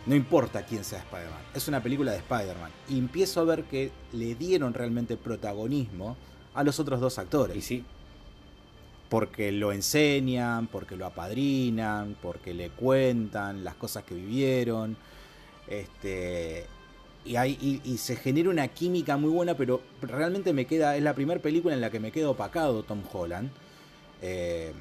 [0.05, 2.71] No importa quién sea Spider-Man, es una película de Spider-Man.
[2.89, 6.15] Y empiezo a ver que le dieron realmente protagonismo
[6.53, 7.57] a los otros dos actores.
[7.57, 7.83] Y sí.
[9.09, 14.95] Porque lo enseñan, porque lo apadrinan, porque le cuentan las cosas que vivieron.
[15.67, 16.65] Este,
[17.25, 21.13] y, hay, y, se genera una química muy buena, pero realmente me queda, es la
[21.13, 23.51] primera película en la que me quedo opacado Tom Holland.
[24.21, 24.71] Eh,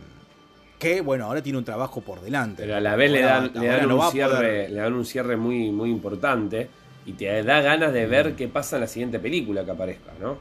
[0.83, 2.63] que bueno, ahora tiene un trabajo por delante.
[2.63, 5.91] Pero a la vez le dan, le dan, cierre, le dan un cierre muy, muy
[5.91, 6.69] importante
[7.07, 10.37] y te da ganas de ver qué pasa en la siguiente película que aparezca, ¿no?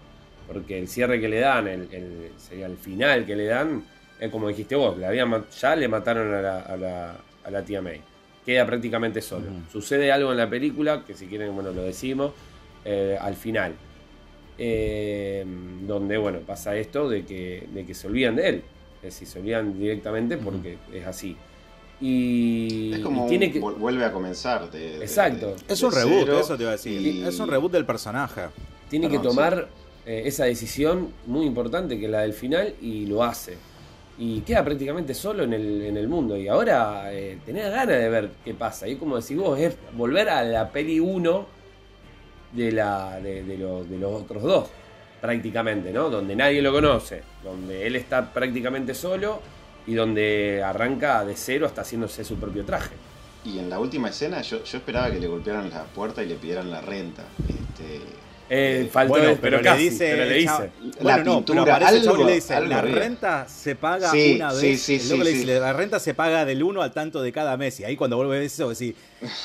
[0.47, 3.83] Porque el cierre que le dan, el, sería el final que le dan,
[4.19, 4.95] es como dijiste vos,
[5.59, 8.01] ya le mataron a la, a la, a la tía May
[8.45, 9.45] queda prácticamente solo.
[9.71, 12.33] Sucede algo en la película, que si quieren, bueno, lo decimos,
[12.85, 13.73] eh, al final.
[14.57, 15.45] Eh,
[15.87, 18.63] donde, bueno, pasa esto de que, de que se olvidan de él.
[19.03, 21.35] Es decir, se olvidan directamente porque es así.
[21.99, 23.59] Y, es como tiene que...
[23.59, 24.69] vuelve a comenzar.
[24.71, 25.55] De, Exacto.
[25.67, 27.25] es un reboot, eso te iba a decir.
[27.25, 28.43] Es un reboot del personaje.
[28.89, 29.69] Tiene que tomar
[30.05, 33.57] eh, esa decisión muy importante que es la del final y lo hace
[34.23, 36.37] y queda prácticamente solo en el, en el mundo.
[36.37, 38.87] Y ahora eh, tenés ganas de ver qué pasa.
[38.87, 41.45] Y como decís vos, es volver a la peli 1
[42.51, 44.69] de, la, de, de, de, los otros dos,
[45.21, 46.09] prácticamente, ¿no?
[46.09, 49.41] Donde nadie lo conoce, donde él está prácticamente solo
[49.85, 52.95] y donde arranca de cero hasta haciéndose su propio traje.
[53.45, 56.35] Y en la última escena yo, yo esperaba que le golpearan la puerta y le
[56.35, 57.23] pidieran la renta.
[57.47, 58.01] Este,
[58.53, 60.71] eh, faltó bueno, pero, le dice, le dice.
[60.99, 64.81] Bueno, no, pero algo, le dice, la renta se paga una vez.
[64.81, 67.79] Sí, sí, le dice, la renta se paga del 1 al tanto de cada mes.
[67.79, 68.93] Y ahí cuando vuelve eso, decís,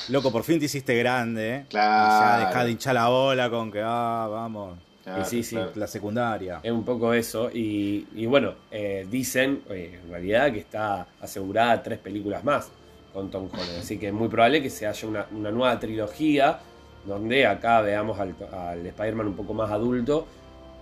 [0.09, 1.55] loco, por fin te hiciste grande.
[1.55, 1.65] ¿eh?
[1.69, 2.05] Claro.
[2.05, 4.86] Y ya dejá de hinchar la bola con que, ah, vamos.
[5.21, 5.57] Y sí, sí.
[5.75, 6.59] La secundaria.
[6.63, 7.49] Es un poco eso.
[7.53, 12.69] Y, y bueno, eh, dicen eh, en realidad que está asegurada tres películas más
[13.13, 13.79] con Tom Holland.
[13.79, 16.59] Así que es muy probable que se haya una, una nueva trilogía
[17.05, 18.35] donde acá veamos al,
[18.85, 20.27] Spider-Man un poco más adulto.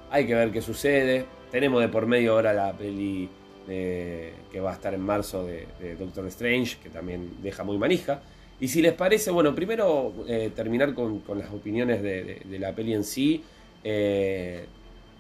[0.10, 1.26] Hay que ver qué sucede.
[1.52, 3.30] Tenemos de por medio ahora la peli
[3.68, 8.22] que va a estar en marzo de, Doctor Strange, que también deja muy manija.
[8.60, 13.04] Y si les parece, bueno, primero eh, terminar con, las opiniones de, la peli en
[13.04, 13.44] sí,
[13.88, 14.66] eh,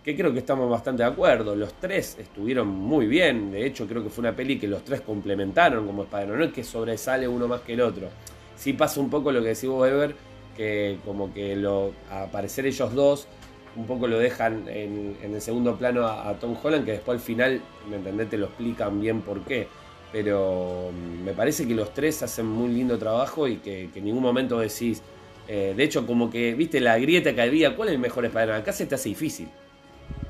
[0.04, 1.56] que creo que estamos bastante de acuerdo.
[1.56, 5.02] Los tres estuvieron muy bien, de hecho creo que fue una peli que los tres
[5.02, 8.10] complementaron como Spider-Man, no es que sobresale uno más que el otro.
[8.56, 10.16] Sí pasa un poco lo que decís Ever,
[10.58, 13.28] que como que lo, aparecer ellos dos
[13.76, 17.62] un poco lo dejan en, el segundo plano a, Tom Holland, que después al final,
[17.90, 18.30] ¿me entendés?
[18.30, 19.68] Te lo explican bien por qué.
[20.12, 24.24] Pero mm, me parece que los tres hacen muy lindo trabajo y que, en ningún
[24.24, 25.02] momento decís.
[25.48, 28.62] Eh, de hecho, como que, viste, la grieta que había, ¿cuál es el mejor Spider-Man?
[28.62, 29.48] Acá se te hace difícil.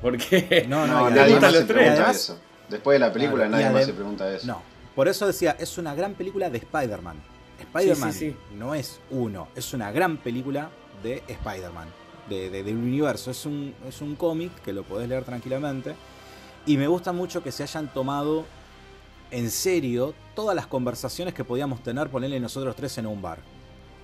[0.00, 2.38] Porque no, no, nadie más se pregunta eso.
[2.68, 4.46] Después de la película nadie más se pregunta eso.
[4.46, 4.62] No,
[4.94, 7.16] por eso decía, es una gran película de Spider-Man.
[7.60, 10.70] Spider-Man no es uno, es una gran película
[11.02, 11.88] de Spider-Man,
[12.28, 13.30] de, del universo.
[13.30, 15.94] Es un, es un cómic que lo podés leer tranquilamente.
[16.66, 18.44] Y me gusta mucho que se hayan tomado
[19.30, 23.38] en serio todas las conversaciones que podíamos tener, ponerle nosotros tres en un bar.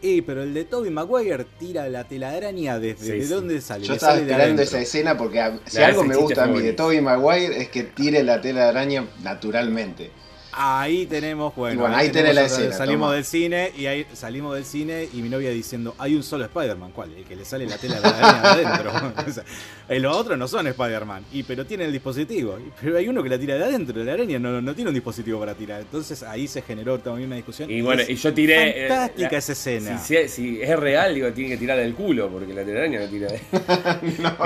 [0.02, 3.86] Y pero el de Toby Maguire tira la telaraña desde de dónde sale.
[3.86, 7.62] Yo estaba esperando esa escena porque si algo me gusta a mí de Toby Maguire
[7.62, 10.10] es que tire la tela de araña naturalmente.
[10.54, 15.08] Ahí tenemos, bueno, ahí, tenés la escena, salimos del cine y ahí salimos del cine
[15.10, 17.10] y mi novia diciendo, hay un solo Spider-Man, ¿cuál?
[17.14, 18.92] El que le sale la tela de la araña adentro.
[19.88, 22.58] los otros no son Spider-Man, y pero tienen el dispositivo.
[22.80, 25.40] Pero hay uno que la tira de adentro, la araña no, no tiene un dispositivo
[25.40, 25.80] para tirar.
[25.80, 27.70] Entonces ahí se generó también una discusión.
[27.70, 28.86] Y bueno, y yo tiré.
[28.86, 29.98] Eh, fantástica esa escena.
[29.98, 33.28] Si, si, es real, digo, tiene que tirar del culo, porque la telaraña no tira
[33.28, 33.40] de.
[34.18, 34.36] no,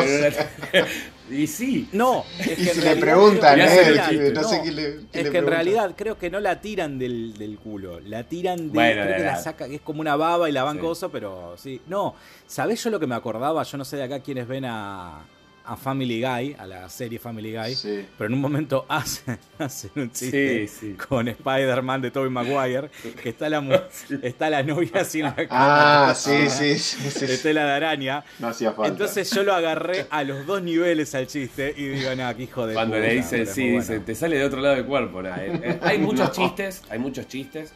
[1.30, 1.88] y sí.
[1.92, 2.24] No.
[2.38, 5.00] Es que si le preguntan, eh, no, sé qué le.
[5.12, 8.92] es que en realidad creo que no la tiran del, del culo, la tiran de.
[8.92, 11.80] creo que la saca, es como una baba y la van cosa, pero sí.
[11.86, 12.14] No,
[12.46, 13.62] ¿sabés yo lo que me acordaba?
[13.62, 15.24] Yo no sé de acá quiénes ven a,
[15.66, 17.76] a Family Guy, a la serie Family Guy,
[18.16, 19.38] pero en un momento hacen,
[19.96, 22.88] un chiste con Spider-Man de Tobey Maguire,
[23.22, 23.88] que está la,
[24.22, 28.24] está la novia en la Ah, sí, sí, sí, De tela de araña.
[28.38, 28.90] No hacía falta.
[28.90, 32.66] Entonces yo lo agarré a los dos niveles al chiste y digo, no, qué hijo
[32.66, 35.22] de Cuando le dice, sí, dice, te sale de otro lado del cuerpo.
[35.22, 35.30] Eh,
[35.62, 37.72] eh, hay muchos chistes, hay muchos chistes.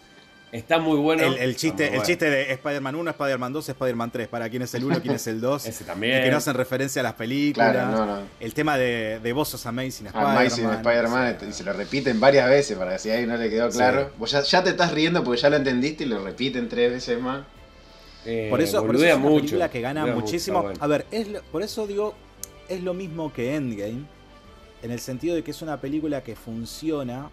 [0.53, 1.23] Está muy bueno.
[1.23, 4.29] El, chiste, el chiste de Spider-Man 1, Spider-Man 2, Spider-Man 3.
[4.29, 5.67] Para quién es el 1, quién es el 2.
[5.67, 6.19] Ese también.
[6.19, 7.73] Y que no hacen referencia a las películas.
[7.73, 8.23] Claro, no, no.
[8.41, 10.37] El tema de, de vos Amazing Spider-Man.
[10.37, 11.37] Amazing Spider-Man.
[11.49, 14.11] y se lo repiten varias veces para que si ahí no le quedó claro.
[14.19, 17.45] Vos ya, te estás riendo porque ya lo entendiste y lo repiten tres veces más.
[18.27, 20.73] Eh, por eso, por eso es una película que gana muchísimo.
[20.81, 22.15] A ver, es por eso digo,
[22.69, 24.05] es lo mismo que Endgame.
[24.83, 27.29] En el sentido de que es una película que funciona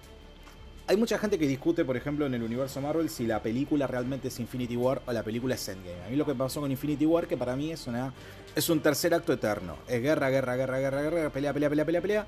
[0.88, 4.30] hay mucha gente que discute, por ejemplo, en el universo Marvel si la película realmente
[4.30, 6.04] es Infinity War o la película es Endgame.
[6.06, 8.14] A mí lo que pasó con Infinity War, que para mí es una
[8.56, 9.76] es un tercer acto eterno.
[9.88, 12.26] Es guerra, guerra, guerra, guerra, guerra, pelea, pelea, pelea, pelea, pelea.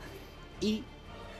[0.62, 0.84] Y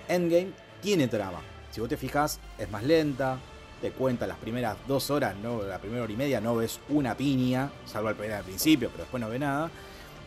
[0.08, 0.52] Endgame
[0.82, 1.42] tiene trama.
[1.72, 3.38] Si vos te fijas, es más lenta,
[3.82, 7.16] te cuenta las primeras dos horas, no, la primera hora y media no ves una
[7.16, 9.70] piña, salvo al principio, pero después no ve nada.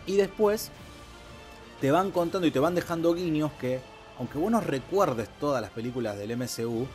[0.07, 0.71] Y después
[1.81, 3.81] te van contando y te van dejando guiños que,
[4.19, 6.87] aunque vos no recuerdes todas las películas del MCU,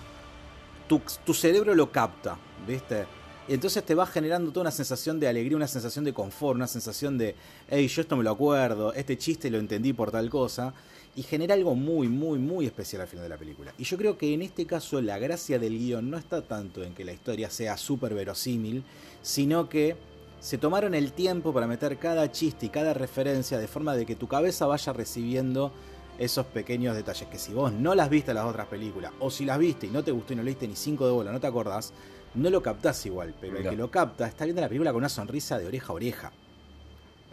[0.88, 3.06] tu, tu cerebro lo capta, ¿viste?
[3.47, 6.67] Y entonces te va generando toda una sensación de alegría, una sensación de confort, una
[6.67, 7.34] sensación de,
[7.69, 10.73] hey, yo esto me lo acuerdo, este chiste lo entendí por tal cosa.
[11.15, 13.73] Y genera algo muy, muy, muy especial al final de la película.
[13.77, 16.93] Y yo creo que en este caso la gracia del guion no está tanto en
[16.93, 18.84] que la historia sea súper verosímil,
[19.23, 19.95] sino que
[20.39, 24.15] se tomaron el tiempo para meter cada chiste y cada referencia de forma de que
[24.15, 25.71] tu cabeza vaya recibiendo
[26.17, 29.60] esos pequeños detalles que si vos no las viste las otras películas, o si las
[29.60, 31.93] viste y no te gustó y no leíste ni cinco de bola, no te acordás,
[32.34, 35.10] no lo captás igual, pero el que lo capta está viendo la película con una
[35.10, 36.32] sonrisa de oreja a oreja.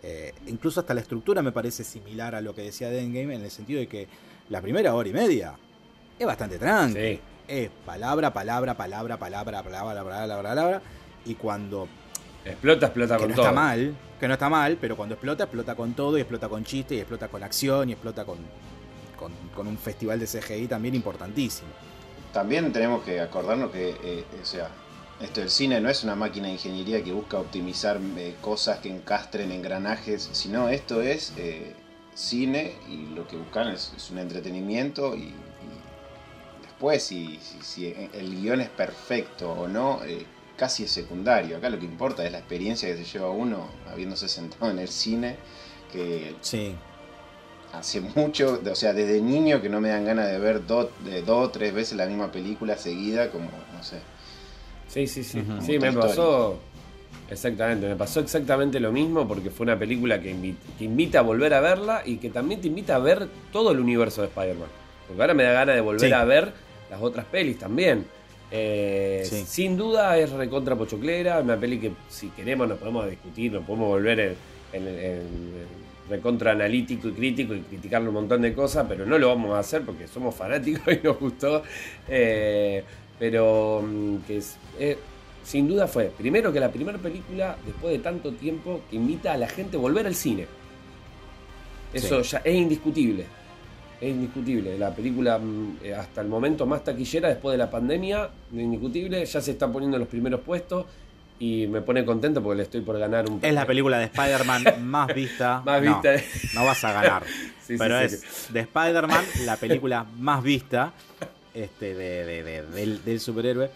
[0.02, 3.42] Eh, incluso hasta la estructura me parece similar a lo que decía de Endgame en
[3.42, 4.06] el sentido de que
[4.50, 5.54] la primera hora y media
[6.18, 7.20] es bastante tranqui.
[7.48, 10.82] Es palabra, palabra, palabra, palabra, palabra, palabra, palabra,
[11.24, 11.88] y cuando
[12.44, 13.46] explota, explota con no todo.
[13.46, 16.64] Está mal, que no está mal, pero cuando explota, explota con todo y explota con
[16.64, 18.38] chiste y explota con acción y explota con,
[19.54, 21.68] con, un festival de CGI también importantísimo.
[22.32, 24.70] También tenemos que acordarnos que, eh, o sea,
[25.20, 28.90] esto del cine no es una máquina de ingeniería que busca optimizar eh, cosas que
[28.90, 31.72] encastren engranajes, sino esto es eh,
[32.14, 35.32] cine y lo que buscan es, un entretenimiento y,
[36.62, 41.56] después si, si, el guion es perfecto o no, eh, casi es secundario.
[41.56, 44.88] Acá lo que importa es la experiencia que se lleva uno habiéndose sentado en el
[44.88, 45.36] cine,
[45.92, 46.74] que sí.
[47.78, 50.88] Hace mucho, o sea, desde niño que no me dan ganas de ver dos
[51.28, 53.98] o tres veces la misma película seguida, como, no sé
[54.94, 55.42] Sí, sí, sí.
[55.60, 56.56] Sí, me pasó.
[57.28, 60.30] Exactamente, me pasó exactamente lo mismo porque fue una película que
[60.78, 64.20] invita, a volver a verla y que también te invita a ver todo el universo
[64.20, 64.68] de Spider-Man.
[65.08, 66.52] Porque ahora me da ganas de volver a ver
[66.90, 68.06] las otras pelis también.
[68.52, 73.64] Eh, sin duda es recontra pochoclera, una peli que si queremos nos podemos discutir, nos
[73.64, 74.36] podemos volver
[74.72, 74.84] en,
[76.08, 79.60] recontra analítico y crítico y criticarle un montón de cosas, pero no lo vamos a
[79.60, 81.62] hacer porque somos fanáticos y nos gustó.
[82.08, 82.84] Eh,
[83.18, 84.98] pero mm, que es, eh,
[85.42, 89.36] sin duda fue, primero que la primera película, después de tanto tiempo, que invita a
[89.36, 90.46] la gente a volver al cine.
[91.92, 93.24] Eso ya es indiscutible.
[94.00, 94.76] Es indiscutible.
[94.76, 99.40] La película mm, eh, hasta el momento más taquillera después de la pandemia, indiscutible, ya
[99.40, 100.86] se está poniendo en los primeros puestos
[101.38, 104.64] y me pone contento porque le estoy por ganar un Es la película de Spider-Man
[104.86, 105.62] más vista.
[105.64, 106.14] más vista.
[106.54, 107.24] No, vas a ganar.
[107.78, 110.92] pero es de Spider-Man la película más vista
[111.52, 113.70] este, de, del, superhéroe.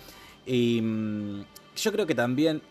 [0.47, 1.45] Y mm,
[1.77, 2.63] yo creo que también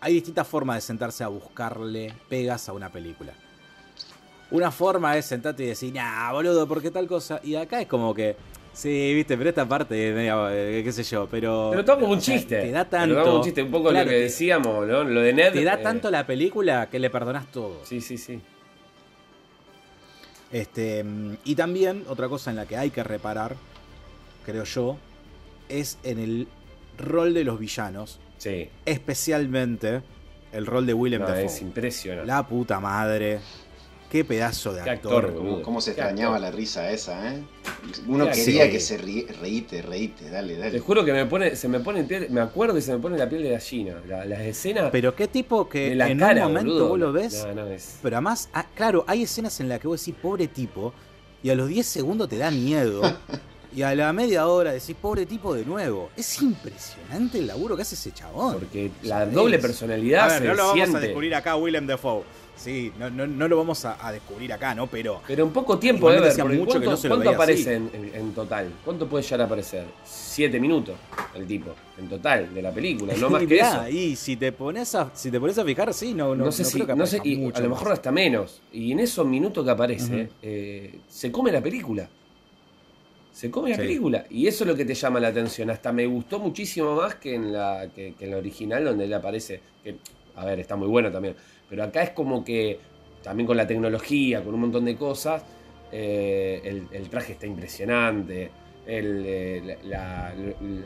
[0.00, 3.32] hay distintas formas de sentarse a buscarle pegas a una película.
[4.50, 7.40] Una forma es sentarte y decir, nah, boludo, ¿por qué tal cosa?
[7.42, 8.36] Y acá es como que,
[8.78, 11.68] sí, viste, pero esta parte, eh, qué sé yo, pero.
[11.70, 12.62] Pero todo como un chiste.
[12.62, 13.36] Te da tanto.
[13.36, 15.04] un chiste, un poco lo que decíamos, ¿no?
[15.04, 15.52] Lo de Ned.
[15.52, 17.84] Te da eh, tanto la película que le perdonás todo.
[17.84, 18.40] Sí, sí, sí.
[20.50, 21.04] Este,
[21.44, 23.56] y también, otra cosa en la que hay que reparar
[24.48, 24.96] creo yo,
[25.68, 26.48] es en el
[26.96, 28.18] rol de los villanos.
[28.38, 28.70] Sí.
[28.86, 30.00] Especialmente
[30.52, 31.44] el rol de Willem Dafoe.
[31.44, 32.26] Es impresionante.
[32.26, 33.40] La puta madre.
[34.10, 35.34] Qué pedazo de actor.
[35.62, 37.42] ¿Cómo, se extrañaba la risa esa, eh?
[38.06, 40.72] Uno quería que se reíte, reíte, dale, dale.
[40.72, 43.18] Te juro que me pone, se me pone piel, me acuerdo y se me pone
[43.18, 43.96] la piel de gallina.
[44.06, 44.88] las escenas.
[44.90, 47.46] Pero qué tipo que en un momento vos lo ves.
[48.02, 50.94] Pero además, ah, claro, hay escenas en las que vos decís, pobre tipo,
[51.42, 53.02] y a los 10 segundos te da miedo.
[53.76, 56.10] Y a la media hora decís, pobre tipo de nuevo.
[56.16, 58.54] Es impresionante el laburo que hace ese chabón.
[58.54, 62.24] Porque la doble personalidad a ver, no lo vamos a descubrir acá Willem Dafoe.
[62.58, 64.88] Sí, no, no, lo vamos a, descubrir acá, ¿no?
[64.88, 65.22] Pero.
[65.26, 68.72] Pero en poco tiempo, de ver, mucho ¿cuánto, que ¿cuánto aparece en, total?
[68.84, 69.84] ¿Cuánto puede llegar a aparecer?
[70.04, 70.96] Siete minutos
[71.34, 73.88] el tipo, en total, de la película, no más que eso.
[73.88, 76.64] Y si te pones a, si te pones a fijar, sí, no, no, no sé
[76.64, 78.60] si, no sé, y a lo mejor hasta menos.
[78.72, 82.08] Y en esos minutos que aparece, eh, se come la película.
[83.32, 84.24] Se come la película.
[84.30, 85.70] Y eso es lo que te llama la atención.
[85.70, 89.60] Hasta me gustó muchísimo más que en la, que, en la original, donde él aparece.
[89.84, 89.94] Que,
[90.34, 91.36] a ver, está muy bueno también.
[91.68, 92.80] Pero acá es como que,
[93.22, 95.42] también con la tecnología, con un montón de cosas,
[95.92, 98.50] eh, el, traje está impresionante.
[98.86, 99.76] Eh,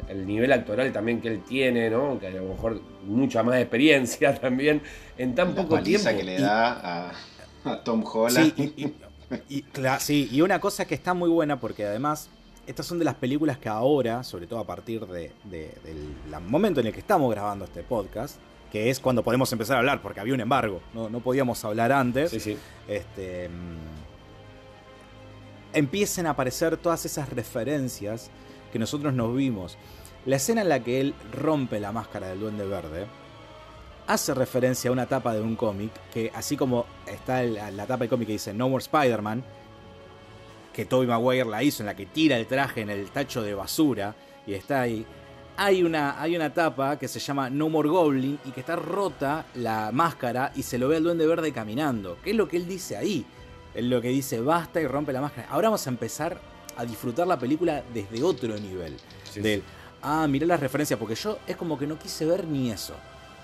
[0.09, 2.19] el, nivel actoral también que él tiene, ¿no?
[2.19, 4.83] Que a lo mejor mucha más experiencia también
[5.17, 6.09] en tan poco tiempo.
[6.09, 7.13] que le da
[7.65, 8.53] a, Tom Holland.
[9.49, 9.65] y,
[10.01, 12.29] sí, y una cosa que está muy buena porque además
[12.67, 16.89] estas son de las películas que ahora, sobre todo a partir de, del momento en
[16.89, 18.37] el que estamos grabando este podcast,
[18.73, 22.31] que es cuando podemos empezar a hablar, porque había un embargo, no, podíamos hablar antes.
[22.31, 22.57] Sí, sí.
[22.89, 24.03] Este, mm,
[25.75, 28.31] empiecen a aparecer todas esas referencias
[28.73, 29.77] que nosotros nos vimos
[30.25, 33.07] La escena en la que él rompe la máscara del Duende Verde
[34.07, 38.09] hace referencia a una tapa de un cómic que, así como está la tapa del
[38.09, 39.45] cómic que dice No More Spider-Man,
[40.73, 43.55] que Tobey Maguire la hizo, en la que tira el traje en el tacho de
[43.55, 44.15] basura
[44.47, 45.07] y está ahí.
[45.57, 49.45] Hay una, hay una tapa que se llama No More Goblin y que está rota
[49.55, 52.17] la máscara y se lo ve al Duende Verde caminando.
[52.25, 53.25] ¿Qué es lo que él dice ahí?
[53.75, 55.49] Es lo que dice basta y rompe la máscara.
[55.51, 56.41] Ahora vamos a empezar
[56.77, 58.97] a disfrutar la película desde otro nivel.
[59.35, 59.63] del,
[60.03, 62.95] ah, mirá las referencias, porque yo es como que no quise ver ni eso.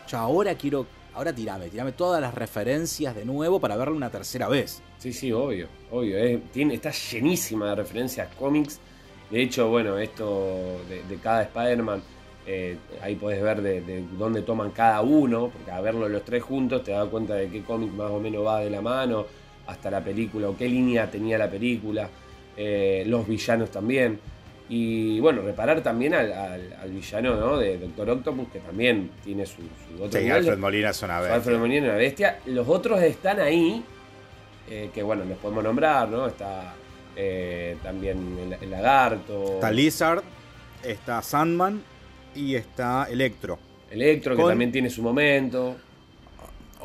[0.09, 4.49] Yo ahora quiero, ahora tirame, tirame todas las referencias de nuevo para verla una tercera
[4.49, 4.81] vez.
[4.99, 6.41] Sí, sí, obvio, obvio.
[6.53, 8.81] tiene, está llenísima de referencias cómics.
[9.31, 12.03] De hecho, bueno, esto de, cada Spider-Man,
[12.47, 16.83] eh, ahí podés ver de, dónde toman cada uno, porque a verlo los tres juntos
[16.83, 19.27] te das cuenta de qué cómic más o menos va de la mano,
[19.67, 22.09] hasta la película, o qué línea tenía la película,
[22.57, 24.19] eh, los villanos también.
[24.71, 27.59] Y bueno, reparar también al, villano ¿no?
[27.59, 30.21] de Doctor Octopus, que también tiene su, su otro.
[30.21, 31.35] Sí, Alfred Molina es una bestia.
[31.35, 32.39] Alfred Molina es una bestia.
[32.47, 33.83] Los otros están ahí,
[34.69, 36.27] eh, que bueno, los podemos nombrar, ¿no?
[36.27, 36.75] Está
[37.21, 39.55] eh, también el, Lagarto.
[39.55, 40.23] Está Lizard,
[40.85, 41.83] está Sandman
[42.33, 43.59] y está Electro.
[43.91, 45.77] Electro, que también tiene su momento.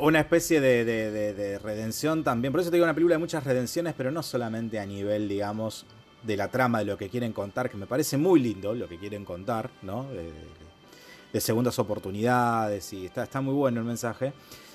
[0.00, 2.50] Una especie de, de, redención también.
[2.52, 5.86] Por eso te digo una película de muchas redenciones, pero no solamente a nivel, digamos,
[6.24, 8.98] de la trama de lo que quieren contar, que me parece muy lindo lo que
[8.98, 10.08] quieren contar, ¿no?
[10.10, 14.32] De, segundas oportunidades y está, está muy bueno el mensaje,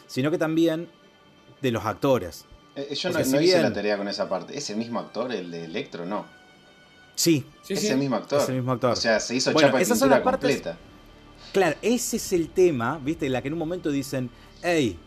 [0.08, 0.90] sino que también
[1.62, 2.46] de los actores.
[2.90, 4.58] Eh, yo no, hice la tarea con esa parte.
[4.58, 6.26] ¿Ese mismo actor, el de Electro, no?
[7.16, 7.46] Sí.
[7.62, 8.42] sí ese mismo actor.
[8.42, 8.92] Ese mismo actor.
[8.92, 10.78] O sea, se hizo chapa de pintura completa.
[11.52, 13.26] Claro, ese es el tema, ¿viste?
[13.26, 14.30] En la que en un momento dicen,
[14.62, 14.98] hey,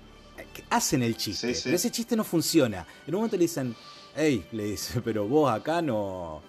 [0.71, 2.87] hacen el chiste, pero ese chiste no funciona.
[3.07, 3.75] En un momento le dicen,
[4.17, 6.43] Ey, le dice, pero vos acá no.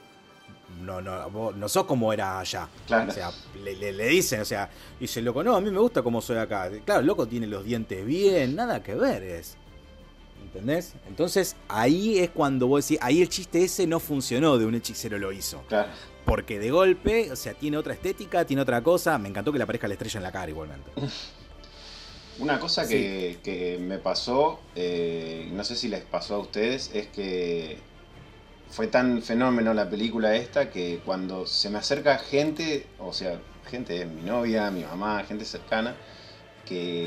[0.81, 2.67] No, no, no sos como era allá.
[2.87, 3.11] Claro.
[3.11, 3.31] O sea,
[3.63, 4.67] le, dicen, o sea,
[4.99, 6.71] dice, loco, no, a mí me gusta como soy acá.
[6.83, 9.55] Claro, el loco tiene los dientes bien, nada que ver es.
[10.43, 10.93] ¿Entendés?
[11.07, 15.17] Entonces ahí es cuando vos decís, ahí el chiste ese no funcionó de un hechicero
[15.17, 15.61] lo hizo.
[15.67, 15.89] Claro.
[16.25, 19.17] Porque de golpe, o sea, tiene otra estética, tiene otra cosa.
[19.17, 20.91] Me encantó que le aparezca la estrella en la cara igualmente.
[22.39, 27.77] Una cosa que, me pasó, eh, no sé si les pasó a ustedes, es que
[28.69, 33.39] fue tan fenómeno la película esta que cuando se me acerca gente, o sea,
[33.69, 35.95] gente, mi novia, mi mamá, gente cercana,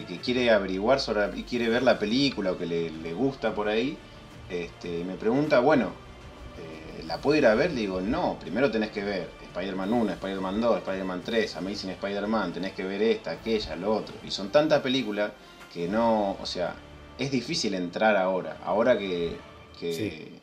[0.06, 3.96] que, quiere averiguar sobre y quiere ver la película o que le, gusta por ahí,
[4.50, 5.92] este, me pregunta, bueno,
[6.58, 7.72] eh, ¿la puedo ir a ver?
[7.72, 12.52] Le digo, no, primero tenés que ver Spider-Man 1, Spider-Man 2, Spider-Man 3, Amazing Spider-Man,
[12.52, 14.14] tenés que ver esta, aquella, lo otro.
[14.24, 15.32] Y son tantas películas
[15.72, 16.74] que no, o sea,
[17.18, 19.36] es difícil entrar ahora, ahora que,
[19.78, 20.40] que,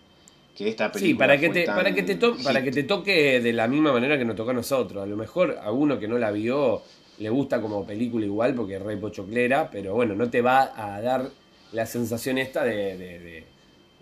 [0.60, 1.00] esta película...
[1.00, 4.18] Sí, para que, te, para, que te para que te toque de la misma manera
[4.18, 5.04] que nos toca a nosotros.
[5.04, 6.84] A lo mejor a uno que no la vio
[7.24, 11.02] le gusta como película igual porque es re pochoclera, pero bueno, no te va a
[11.02, 11.30] dar
[11.72, 13.46] la sensación esta de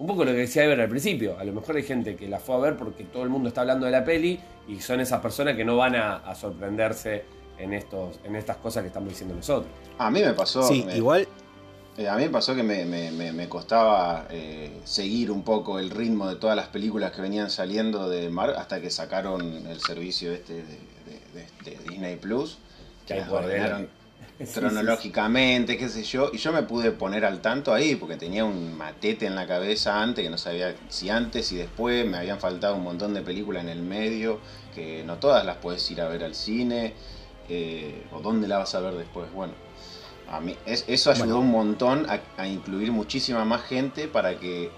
[0.02, 1.38] un poco lo que decía Ever al principio.
[1.38, 3.62] A lo mejor hay gente que la fue a ver porque todo el mundo está
[3.62, 7.24] hablando de la peli y son esas personas que no van a, sorprenderse
[7.60, 9.72] en, estos, en estas cosas que estamos diciendo nosotros.
[10.00, 10.64] A mí me pasó.
[10.64, 11.28] Sí, igual.
[11.98, 16.36] Eh, a mí me pasó que me, costaba eh, seguir un poco el ritmo de
[16.38, 21.78] todas las películas que venían saliendo de Mar hasta que sacaron el servicio este de,
[21.88, 22.58] Disney Plus.
[23.06, 23.90] Que ordenaron
[24.54, 28.76] cronológicamente, qué sé yo, y yo me pude poner al tanto ahí porque tenía un
[28.76, 32.08] matete en la cabeza antes que no sabía si antes y después.
[32.08, 34.40] Me habían faltado un montón de películas en el medio
[34.74, 36.94] que no todas las puedes ir a ver al cine
[37.50, 39.32] eh, o dónde la vas a ver después.
[39.34, 39.54] Bueno,
[40.30, 44.72] a mí eso ayudó un montón a, incluir muchísima más gente para que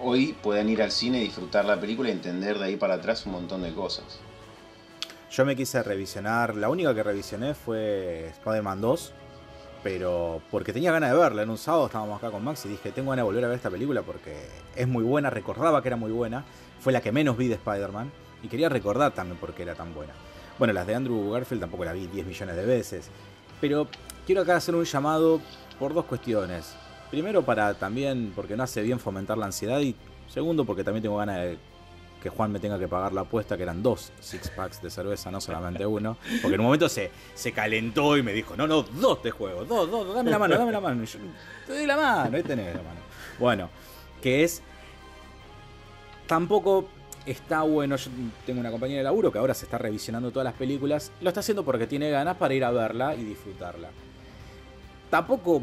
[0.00, 3.32] hoy puedan ir al cine, disfrutar la película y entender de ahí para atrás un
[3.32, 4.04] montón de cosas.
[5.32, 9.12] Yo me quise revisionar, la única que revisioné fue Spider-Man 2,
[9.82, 11.40] pero porque tenía ganas de verla.
[11.40, 13.56] En un sábado estábamos acá con Max y dije, tengo ganas de volver a ver
[13.56, 14.36] esta película porque
[14.76, 16.44] es muy buena, recordaba que era muy buena,
[16.80, 18.12] fue la que menos vi de Spider-Man
[18.42, 20.12] y quería recordar también por qué era tan buena.
[20.58, 23.08] Bueno, las de Andrew Garfield tampoco la vi 10 millones de veces,
[23.58, 23.88] pero
[24.26, 25.40] quiero acá hacer un llamado
[25.78, 26.74] por dos cuestiones.
[27.10, 29.96] Primero para también, porque no hace bien fomentar la ansiedad y
[30.28, 31.58] segundo porque también tengo ganas de
[32.22, 35.30] que Juan me tenga que pagar la apuesta, que eran dos six packs de cerveza,
[35.30, 36.16] no solamente uno.
[36.40, 39.64] Porque en un momento se, se calentó y me dijo, no, no, dos te juego,
[39.64, 41.04] dos, dos, dame la mano, dame la mano.
[41.04, 41.18] yo,
[41.66, 43.00] te doy la mano, ahí tenés la mano.
[43.38, 43.68] Bueno,
[44.22, 44.62] que es...
[46.28, 46.88] Tampoco
[47.26, 48.10] está bueno, yo
[48.46, 51.40] tengo una compañera de laburo que ahora se está revisionando todas las películas, lo está
[51.40, 53.90] haciendo porque tiene ganas para ir a verla y disfrutarla.
[55.10, 55.62] Tampoco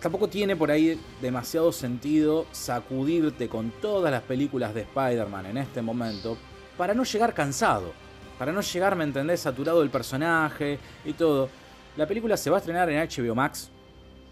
[0.00, 5.82] tampoco tiene por ahí demasiado sentido sacudirte con todas las películas de Spider-Man en este
[5.82, 6.36] momento
[6.76, 7.92] para no llegar cansado.
[8.38, 9.40] para no llegar, ¿me entendés?
[9.40, 11.50] Saturado el personaje y todo.
[11.98, 13.70] La película se va a estrenar en HBO Max.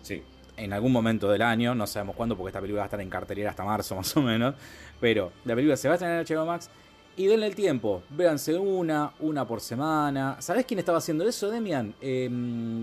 [0.01, 0.23] Sí.
[0.57, 3.11] En algún momento del año, no sabemos cuándo, porque esta película va a estar en
[3.11, 4.55] cartelera hasta marzo más o menos.
[4.99, 6.71] Pero la película se va a estrenar en HBO Max.
[7.19, 10.37] Y denle el tiempo, véanse una, una por semana.
[10.41, 11.93] ¿Sabés quién estaba haciendo eso, Demian?
[12.01, 12.31] Eh,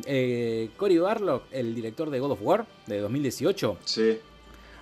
[0.06, 3.78] eh, Cory Barlock, el director de God of War de 2018.
[3.86, 4.20] Sí.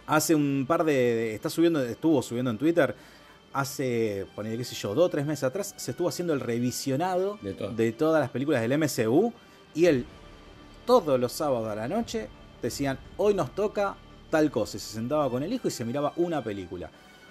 [0.07, 1.35] Hace un par de.
[1.35, 2.95] Está subiendo, estuvo subiendo en Twitter.
[3.53, 7.37] Hace, ponele qué sé yo, dos o tres meses atrás, se estuvo haciendo el revisionado
[7.43, 7.69] De todo.
[7.69, 9.31] de todas las películas del MCU.
[9.75, 10.03] Y él,
[10.87, 12.27] todos los sábados a la noche,
[12.59, 13.95] decían, hoy nos toca
[14.31, 14.77] tal cosa.
[14.77, 16.89] Y se sentaba con el hijo y se miraba una película.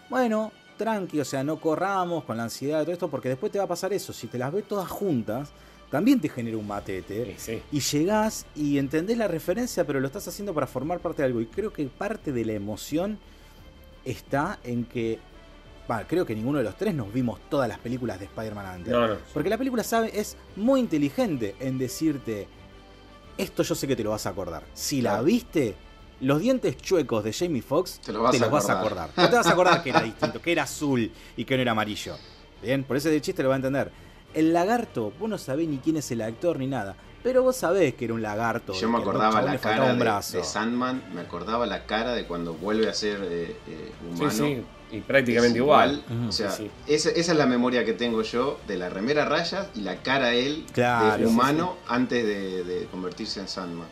[0.09, 3.59] Bueno, tranqui, o sea, no corramos con la ansiedad de todo esto, porque después te
[3.59, 4.13] va a pasar eso.
[4.13, 5.51] Si te las ves todas juntas,
[5.91, 7.37] también te genera un matete.
[7.37, 7.63] Sí, sí.
[7.71, 11.41] Y llegás y entendés la referencia, pero lo estás haciendo para formar parte de algo.
[11.41, 13.19] Y creo que parte de la emoción
[14.05, 15.19] está en que.
[15.87, 18.93] bah, creo que ninguno de los tres nos vimos todas las películas de Spider-Man antes.
[18.93, 19.17] No, no.
[19.35, 22.49] Porque la película sabe, es muy inteligente en decirte.
[23.37, 24.65] Esto yo sé que te lo vas a acordar.
[24.75, 25.75] Si la viste,
[26.23, 29.11] los dientes chuecos de Jamie Foxx Te lo vas a los vas a acordar.
[29.17, 31.73] No te vas a acordar que era distinto, que era azul y que no era
[31.73, 32.17] amarillo.
[32.63, 33.91] Bien, por ese chiste lo va a entender.
[34.33, 36.97] El lagarto, vos no sabés ni quién es el actor ni nada.
[37.23, 38.73] Pero vos sabés que era un lagarto.
[38.73, 40.39] Yo me acordaba la cara un de, brazo.
[40.39, 44.31] de Sandman, me acordaba la cara de cuando vuelve a ser eh, eh, humano.
[44.31, 44.37] Sí,
[44.91, 44.97] sí.
[44.97, 46.05] Y prácticamente Es igual.
[46.29, 46.93] O sea, Sí, sí.
[46.93, 50.35] Esa, esa es la memoria que tengo yo de la remera rayas y la cara
[50.35, 53.89] él Claro, de sí, humano antes de, de convertirse en Sandman.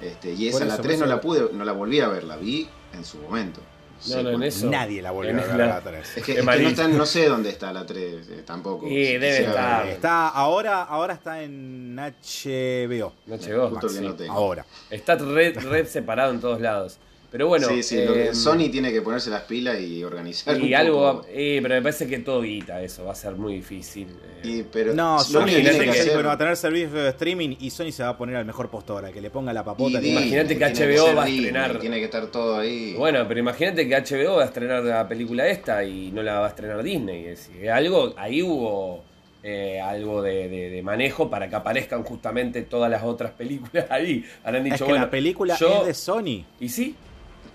[0.00, 2.08] Este, y esa, la eso, 3 por no eso- la pude, no la volví a
[2.08, 3.60] ver, la vi en su momento.
[3.60, 6.16] No, sé no, en eso- Nadie la volvió a ver la- a la 3.
[6.18, 8.86] Es que, Es que no, está- no sé dónde está la 3 eh, tampoco.
[8.86, 9.78] Y Si debe estar.
[9.78, 9.92] verla.
[9.92, 13.12] Está, ahora, ahora está en HBO.
[13.26, 13.68] Llegó.
[13.70, 14.32] Justo que Maxi, no tengo.
[14.34, 14.64] ahora.
[14.88, 16.98] Está red, red separado en todos lados.
[17.30, 17.68] Pero bueno.
[17.68, 20.56] sí, sí, lo que eh, Sony tiene que ponerse las pilas y organizar.
[20.56, 21.16] un Y algo.
[21.16, 21.26] poco.
[21.30, 23.04] eh, pero me parece que todo guita eso.
[23.04, 24.08] Va a ser muy difícil.
[24.08, 24.48] eh.
[24.48, 26.90] Y- pero No, Sony tiene dice que que que- hacer- bueno, va a tener servicio
[26.90, 29.52] de streaming y Sony se va a poner al mejor postor, al que le ponga
[29.52, 30.00] la papota.
[30.02, 32.94] Imagínate que HBO ser va a Disney, estrenar- Tiene que estar todo ahí.
[32.96, 36.46] Bueno, pero imagínate que HBO va a estrenar la película esta y no la va
[36.46, 37.26] a estrenar Disney.
[37.26, 39.04] Es decir, algo, ahí hubo
[39.42, 44.24] eh, algo de, de- de manejo para que aparezcan justamente todas las otras películas ahí.
[44.42, 46.44] Habrán dicho, Es que bueno, la película yo- es de Sony.
[46.58, 46.94] Y sí,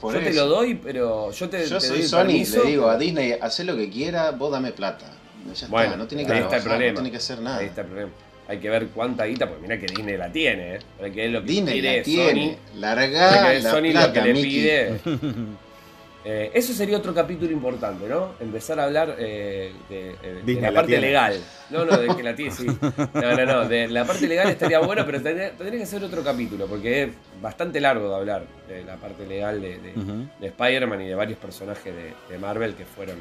[0.04, 2.64] Por yo te lo doy, pero yo te, Yo te soy doy Sony, permiso.
[2.64, 5.06] le digo a Disney, haz lo que quiera, vos dame plata.
[5.48, 6.92] Ya está, Bueno, no tiene que ahí está el trabajar, problema.
[6.92, 7.58] no tiene que hacer nada.
[7.58, 8.12] Ahí está el problema.
[8.48, 10.80] Hay que ver cuánta guita, porque mira que Disney la tiene, ¿eh?
[11.00, 12.80] Porque es lo que Disney quiere la tiene, Sony.
[12.80, 14.52] larga la Sony plata, lo que le Mickey.
[14.52, 15.00] pide.
[16.26, 18.36] Eh, eso sería otro capítulo importante, ¿no?
[18.40, 21.08] Empezar a hablar eh, de, eh, de la la parte tiene.
[21.08, 21.38] legal.
[21.70, 22.66] No, no, de que la tiene, sí.
[23.14, 23.68] No, no, no.
[23.68, 27.10] De la parte legal estaría bueno, pero tendría, tendría que ser otro capítulo, porque es
[27.42, 31.94] bastante largo de hablar de la parte legal de, de- Spider-Man y de varios personajes
[31.94, 33.18] de, de Marvel que fueron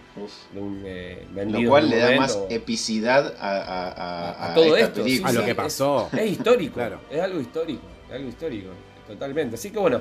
[0.53, 2.21] de un, eh, Lo vendidos cual le da momento.
[2.23, 5.27] más epicidad a, a- a- A todo esta esto.
[5.27, 6.09] A lo sí, que es- pasó.
[6.17, 7.01] Es histórico, Claro.
[7.11, 8.69] es algo histórico, es algo histórico,
[9.09, 9.57] totalmente.
[9.57, 10.01] Así que bueno,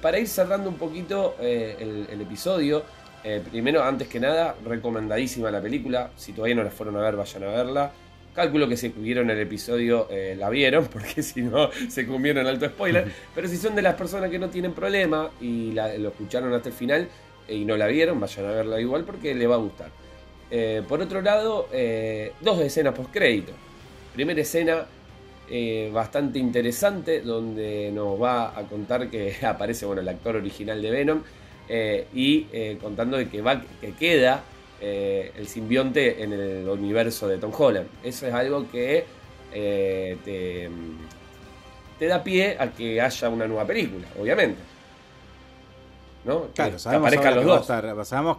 [0.00, 2.82] para ir cerrando un poquito eh, el, el episodio,
[3.24, 6.10] eh, primero, antes que nada, recomendadísima la película.
[6.16, 7.92] Si todavía no la fueron a ver, vayan a verla.
[8.34, 12.52] Calculo que si vieron el episodio eh, la vieron, porque si no se convierten en
[12.52, 13.12] alto spoiler.
[13.34, 16.70] Pero si son de las personas que no tienen problema y la- lo escucharon hasta
[16.70, 17.08] el final
[17.46, 19.88] eh, y no la vieron, vayan a verla igual porque les va a gustar.
[20.50, 23.52] Eh, por otro lado, eh, dos escenas post crédito.
[24.14, 24.84] Primera escena
[25.50, 30.90] eh, bastante interesante donde nos va a contar que aparece bueno, el actor original de
[30.90, 31.22] Venom
[31.68, 34.42] eh, y eh, contando de que, va, que queda
[34.80, 37.86] el simbionte en el universo de Tom Holland.
[38.02, 39.04] Eso es algo que
[39.52, 40.68] te,
[42.00, 44.58] te da pie a que haya una nueva película, obviamente.
[46.24, 46.48] ¿No?
[46.54, 47.60] Claro, que sabemos aparezcan los dos.
[47.62, 48.38] estar- sabemos,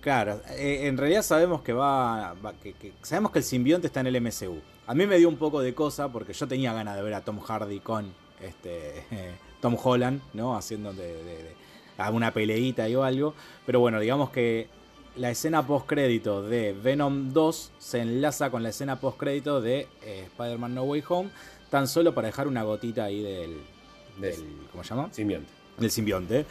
[0.00, 4.08] claro, en realidad sabemos que va, va- que, que- sabemos que el simbionte está en
[4.08, 4.60] el MCU.
[4.88, 7.20] A mí me dio un poco de cosa porque yo tenía ganas de ver a
[7.20, 9.04] Tom Hardy con este
[9.60, 10.56] Tom Holland, ¿no?
[10.56, 11.56] Haciendo de, de- de-
[11.98, 13.34] alguna peleita y o algo.
[13.66, 14.68] Pero bueno, digamos que
[15.16, 19.88] la escena post crédito de Venom 2 se enlaza con la escena post crédito de
[20.02, 21.30] eh, Spider-Man No Way Home,
[21.70, 23.58] tan solo para dejar una gotita ahí del,
[24.18, 25.08] De- del ¿cómo se llama?
[25.12, 25.50] Simbionte.
[25.76, 26.46] del simbionte.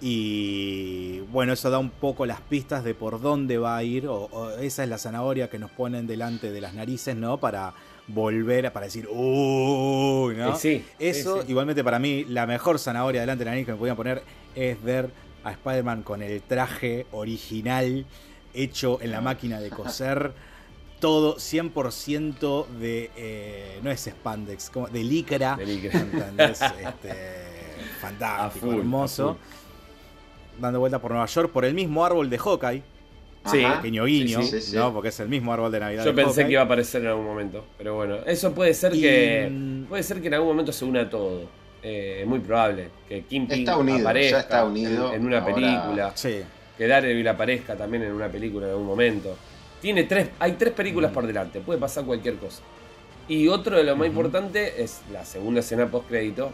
[0.00, 4.24] Y bueno, eso da un poco las pistas de por dónde va a ir, o,
[4.24, 7.38] o esa es la zanahoria que nos ponen delante de las narices, ¿no?
[7.38, 7.72] Para
[8.08, 10.34] volver a para decir, ¡Uy!
[10.36, 10.54] ¿no?
[10.54, 13.72] Eh, sí, Eso, sí, igualmente para mí, la mejor zanahoria delante de la nariz que
[13.72, 14.22] me podían poner
[14.54, 15.10] es ver
[15.44, 18.04] a Spider-Man con el traje original
[18.54, 20.32] hecho en la máquina de coser.
[21.00, 23.10] Todo 100% de.
[23.16, 25.54] eh, no es spandex, como de licra.
[25.56, 26.00] De licra.
[26.00, 26.60] ¿entendés?
[26.80, 27.12] Este,
[28.00, 29.36] fantástico, full, hermoso.
[30.58, 32.82] Dando vuelta por Nueva York por el mismo árbol de Hawkeye.
[33.50, 33.62] Sí.
[33.76, 34.40] Pequeño guiño,
[34.74, 34.92] ¿no?
[34.92, 36.04] Porque es el mismo árbol de Navidad.
[36.04, 37.64] Yo pensé que iba a aparecer en algún momento.
[37.78, 39.48] Pero bueno, eso puede ser que.
[39.50, 41.42] Mm, puede ser que en algún momento se una todo.
[41.82, 46.10] Eh, es muy probable que Kimping está unido, aparezca está unido en, una película.
[46.14, 46.40] Sí.
[46.76, 49.36] Que Daredevil aparezca también en una película en algún momento.
[49.80, 51.14] Tiene tres, hay tres películas mm.
[51.14, 52.62] por delante, puede pasar cualquier cosa.
[53.28, 56.52] Y otro de lo más importante es la segunda escena post crédito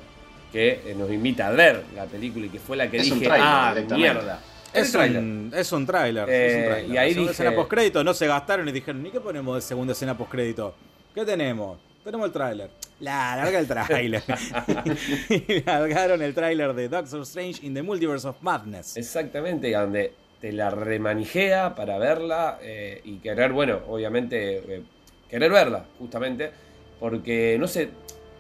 [0.53, 3.75] que eh, nos invita a ver la película y que fue la que dije, ah,
[3.97, 4.41] mierda.
[4.73, 6.27] Es un, es un tráiler.
[6.29, 7.73] Eh, y ahí segunda escena post
[8.05, 10.75] no se gastaron y dijeron, ¿ni qué ponemos de segunda escena post crédito?
[11.15, 11.79] ¿Qué tenemos?
[12.05, 12.71] Tenemos el tráiler.
[13.01, 14.23] La larga el tráiler.
[15.29, 18.97] y largaron el tráiler de Doctor Strange in the Multiverse of Madness.
[18.97, 24.83] Exactamente, donde te la remanijea para verla eh, y querer, bueno, obviamente,
[25.29, 26.51] querer verla, justamente,
[26.99, 27.91] porque no sé,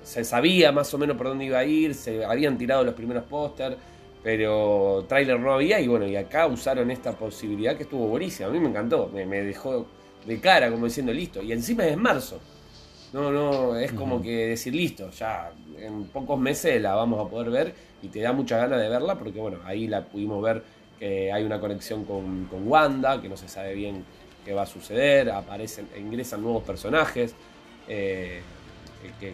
[0.02, 3.24] se sabía más o menos por dónde iba a ir, se habían tirado los primeros
[3.24, 3.76] póster,
[4.22, 8.52] pero tráiler no había y bueno, y acá usaron esta posibilidad que estuvo buenísima, a
[8.52, 9.86] mí me encantó, me, dejó
[10.26, 12.40] de cara como diciendo listo, y encima es marzo.
[13.12, 17.50] No, no, es como que decir listo, ya en pocos meses la vamos a poder
[17.50, 20.62] ver y te da mucha ganas de verla porque bueno, ahí la pudimos ver
[20.98, 24.02] que hay una conexión con, con Wanda, que no se sabe bien
[24.44, 27.34] qué va a suceder, aparecen, ingresan nuevos personajes.
[27.88, 28.40] Eh,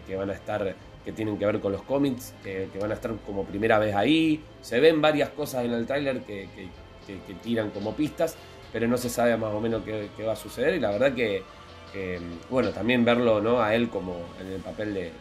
[0.07, 3.14] que, van a estar, que tienen que ver con los cómics, que, van a estar
[3.27, 4.43] como primera vez ahí.
[4.61, 6.49] Se ven varias cosas en el tráiler que,
[7.43, 8.37] tiran como pistas,
[8.73, 10.75] pero no se sabe más o menos qué, va a suceder.
[10.75, 11.43] Y la verdad que,
[12.51, 13.61] bueno, también verlo ¿no?
[13.62, 15.12] a él como en el papel de,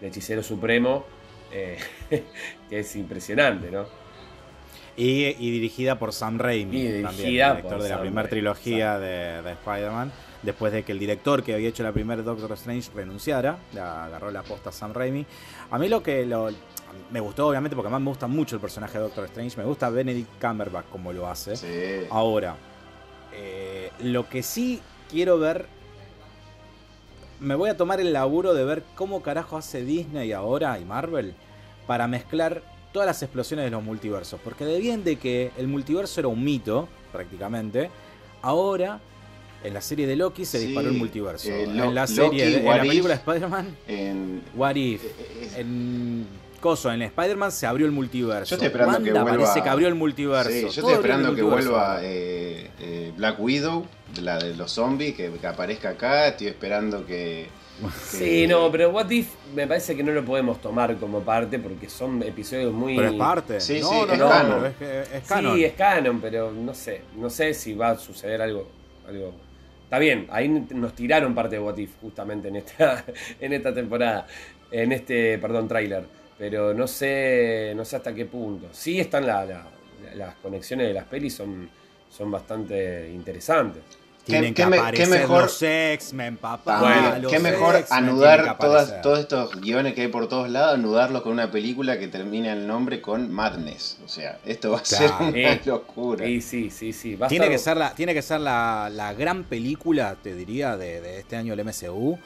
[0.00, 1.04] hechicero supremo,
[1.52, 1.78] eh,
[2.70, 3.86] que es impresionante, ¿no?
[4.96, 10.12] Y, dirigida por Sam Raimi, también, director de la primera trilogía de, de Spider-Man
[10.42, 14.42] después de que el director que había hecho la primera Doctor Strange renunciara, agarró la
[14.42, 15.26] posta a Sam Raimi.
[15.70, 16.26] A mí lo que
[17.10, 19.90] me gustó, obviamente, porque además me gusta mucho el personaje de Doctor Strange, me gusta
[19.90, 22.06] Benedict Cumberbatch como lo hace.
[22.10, 22.56] Ahora,
[23.32, 24.80] eh, lo que sí
[25.10, 25.66] quiero ver,
[27.38, 31.34] me voy a tomar el laburo de ver cómo carajo hace Disney ahora y Marvel
[31.86, 32.62] para mezclar
[32.92, 34.40] todas las explosiones de los multiversos.
[34.42, 37.90] Porque de bien de que el multiverso era un mito, prácticamente,
[38.42, 39.00] ahora
[39.62, 41.50] en la serie de Loki se disparó el multiverso.
[41.50, 46.26] Eh, en la serie, en la película de Spider-Man, en What If, eh, eh, en
[46.60, 48.50] Coso, en Spider-Man se abrió el multiverso.
[48.50, 49.30] Yo estoy esperando que vuelva.
[49.30, 50.50] parece que abrió el multiverso.
[50.50, 52.00] Sí, yo estoy esperando que vuelva
[53.16, 53.86] Black Widow,
[54.22, 56.28] la de los zombies, que, aparezca acá.
[56.28, 57.48] Estoy esperando que,
[58.04, 61.88] Sí, no, pero What If me parece que no lo podemos tomar como parte porque
[61.88, 62.96] son episodios muy.
[62.96, 63.60] Pero es parte.
[63.60, 64.66] Sí, sí, es, canon.
[64.66, 65.56] Es, canon.
[65.56, 67.02] Sí, es canon, pero no sé.
[67.16, 68.68] No sé si va a suceder algo,
[69.08, 69.32] algo
[69.90, 73.04] Está bien, ahí nos tiraron parte de What justamente en esta,
[73.40, 74.24] en esta temporada,
[74.70, 76.04] en este, perdón, tráiler.
[76.38, 78.68] Pero no sé, no sé hasta qué punto.
[78.70, 81.68] Sí están las conexiones de las pelis, son,
[82.08, 83.82] son bastante interesantes.
[84.24, 86.80] Tienen que aparecer mejor, los X-Men, papá.
[86.80, 91.50] Bueno, qué mejor anudar todos estos guiones que hay por todos lados, anudarlos con una
[91.50, 93.98] película que termina el nombre con Madness.
[94.04, 96.26] O sea, esto va a ser una locura.
[96.26, 97.18] Sí, sí, sí, sí.
[97.28, 101.36] tiene, que ser la, tiene que ser la, gran película, te diría, de, de este
[101.36, 102.18] año del MCU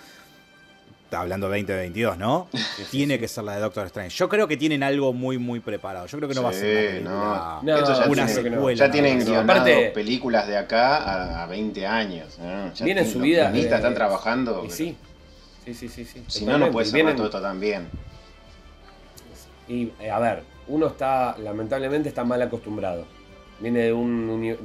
[1.15, 2.49] hablando 2022, ¿no?
[2.91, 4.17] Tiene que ser la de Doctor Strange.
[4.17, 6.07] Yo creo que tienen algo muy, muy preparado.
[6.07, 8.87] Yo creo que no va a ser una, una secuela.
[8.87, 12.39] Ya tienen guionado películas de acá a, 20 años.
[12.81, 13.51] viene su vida.
[13.51, 14.67] Los están trabajando.
[14.69, 14.97] sí.
[15.65, 17.89] Sí, sí, sí, Si no, no puede ser todo esto también.
[19.67, 23.07] Y eh, a ver, uno está, lamentablemente, está mal acostumbrado.
[23.61, 24.59] Viene de un,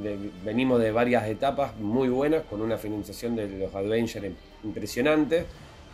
[0.44, 4.32] venimos de varias etapas muy buenas, con una financiación de los Adventures
[4.62, 5.46] impresionante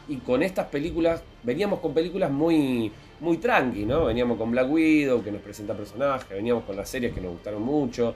[0.08, 4.04] y con estas películas, veníamos con películas muy, muy tranqui, ¿no?
[4.04, 7.62] Veníamos con Black Widow, que nos presenta personajes, veníamos con las series que nos gustaron
[7.62, 8.14] mucho.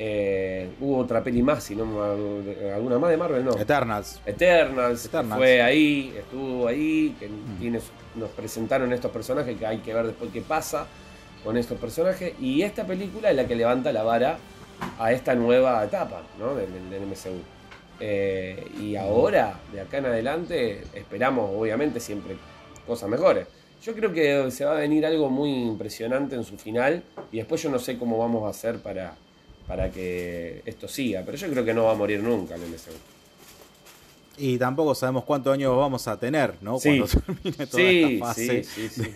[0.00, 1.84] Eh, hubo otra peli más, si no
[2.72, 3.58] alguna más de Marvel, no.
[3.58, 4.20] Eternals.
[4.24, 7.72] Eternals, fue ahí, estuvo ahí, que mm.
[8.14, 10.86] nos presentaron estos personajes que hay que ver después qué pasa
[11.44, 12.34] con estos personajes.
[12.40, 14.38] Y esta película es la que levanta la vara
[14.98, 16.54] a esta nueva etapa ¿no?
[16.54, 17.57] del, del MCU.
[18.00, 22.36] Eh, y ahora, de acá en adelante, esperamos obviamente siempre
[22.86, 23.46] cosas mejores.
[23.82, 27.62] Yo creo que se va a venir algo muy impresionante en su final y después
[27.62, 29.14] yo no sé cómo vamos a hacer para,
[29.66, 32.92] para que esto siga, pero yo creo que no va a morir nunca el MCU.
[34.40, 36.78] Y tampoco sabemos cuántos años vamos a tener, ¿no?
[36.78, 38.64] Cuando termine toda esta fase.
[38.64, 39.10] Sí, sí, sí.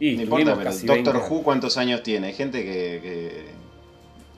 [0.00, 2.28] y no importa, pero Doctor Who, ¿cuántos años tiene?
[2.28, 3.61] Hay gente que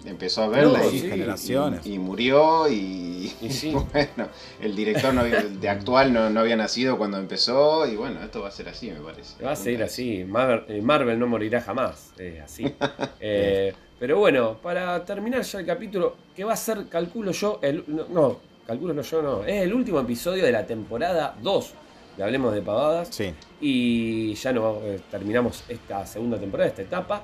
[0.05, 3.33] empezó a verla y, y, murió y,
[3.93, 4.29] bueno,
[4.61, 8.69] el director de actual no, había nacido cuando empezó y bueno, esto va a ser
[8.69, 9.43] así me parece.
[9.43, 12.65] Va a ser así, Marvel, Marvel no morirá jamás, así.
[13.27, 17.85] Eh, pero bueno, para terminar ya el capítulo, que va a ser, calculo yo, el,
[17.87, 21.75] no, calculo no yo, no, es el último episodio de la temporada 2
[22.17, 23.09] de Hablemos de Pavadas.
[23.11, 23.33] Sí.
[23.61, 27.23] Y ya no eh, terminamos esta segunda temporada, esta etapa.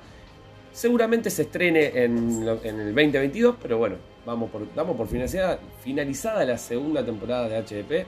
[0.73, 6.57] Seguramente se estrene en, el 2022, pero bueno, vamos por, damos por finalizada, finalizada la
[6.57, 8.07] segunda temporada de HDP.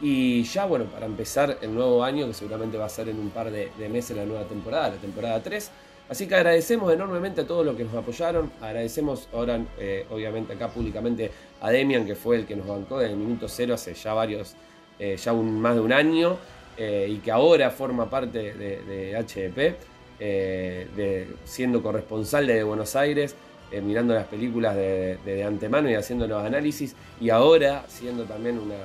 [0.00, 3.30] Y ya, bueno, para empezar el nuevo año, que seguramente va a ser en un
[3.30, 5.70] par de, meses la nueva temporada, la temporada 3.
[6.08, 8.50] Así que agradecemos enormemente a todos los que nos apoyaron.
[8.60, 11.30] Agradecemos ahora, eh, obviamente, acá públicamente
[11.60, 14.56] a Demian, que fue el que nos bancó desde el minuto cero hace ya varios,
[14.98, 16.36] eh, ya un, más de un año,
[16.76, 19.91] eh, y que ahora forma parte de, de HDP.
[20.24, 23.34] Eh, de, siendo corresponsal de Buenos Aires,
[23.72, 28.76] eh, mirando las películas de, antemano y haciendo los análisis, y ahora siendo también una,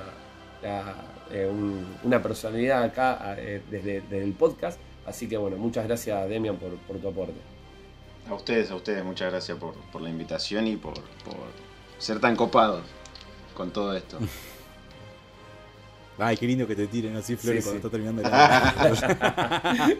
[1.30, 1.48] eh,
[2.02, 3.36] una personalidad acá
[3.70, 4.80] desde, el podcast.
[5.06, 7.38] Así que bueno, muchas gracias Demian por, tu aporte.
[8.28, 10.94] A ustedes, a ustedes, muchas gracias por, la invitación y por,
[11.98, 12.82] ser tan copados
[13.54, 14.18] con todo esto.
[16.18, 19.94] Ay, qué lindo que te tiren así flores cuando está terminando la...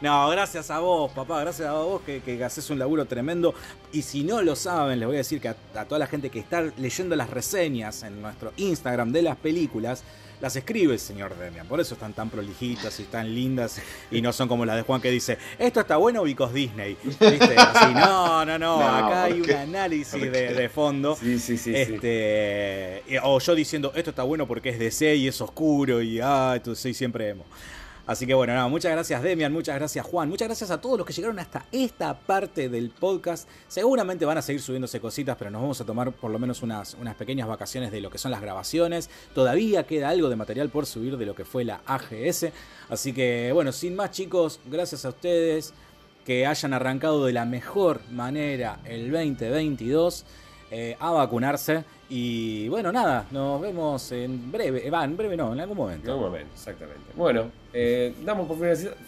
[0.00, 3.54] No, gracias a vos, papá, gracias a vos que, que haces un laburo tremendo.
[3.92, 5.54] Y si no lo saben, les voy a decir que a,
[5.86, 10.04] toda la gente que está leyendo las reseñas en nuestro Instagram de las películas,
[10.40, 11.66] las escribe el señor Demian.
[11.66, 13.80] Por eso están tan prolijitas y tan lindas
[14.10, 16.98] y no son como las de Juan que dice, esto está bueno Vicos Disney.
[17.02, 17.54] ¿Viste?
[17.56, 21.16] Así, no, no, no, acá hay un análisis de, fondo.
[21.16, 25.40] Sí, sí, sí, este, O yo diciendo, esto está bueno porque es DC y es
[25.40, 27.46] oscuro y ah, entonces siempre emo.
[28.06, 31.12] Así que bueno, muchas gracias Demian, muchas gracias Juan, muchas gracias a todos los que
[31.12, 33.48] llegaron hasta esta parte del podcast.
[33.66, 36.94] Seguramente van a seguir subiéndose cositas, pero nos vamos a tomar por lo menos unas,
[36.94, 39.10] unas pequeñas vacaciones de lo que son las grabaciones.
[39.34, 42.46] Todavía queda algo de material por subir de lo que fue la AGS.
[42.88, 45.74] Así que bueno, sin más chicos, gracias a ustedes
[46.24, 50.24] que hayan arrancado de la mejor manera el 2022.
[50.70, 51.84] Eh, a vacunarse.
[52.08, 54.90] Y bueno, nada, nos vemos en breve.
[54.90, 56.04] Va, en breve no, en algún momento.
[56.04, 57.12] En algún momento, exactamente.
[57.14, 58.58] Bueno, eh, damos por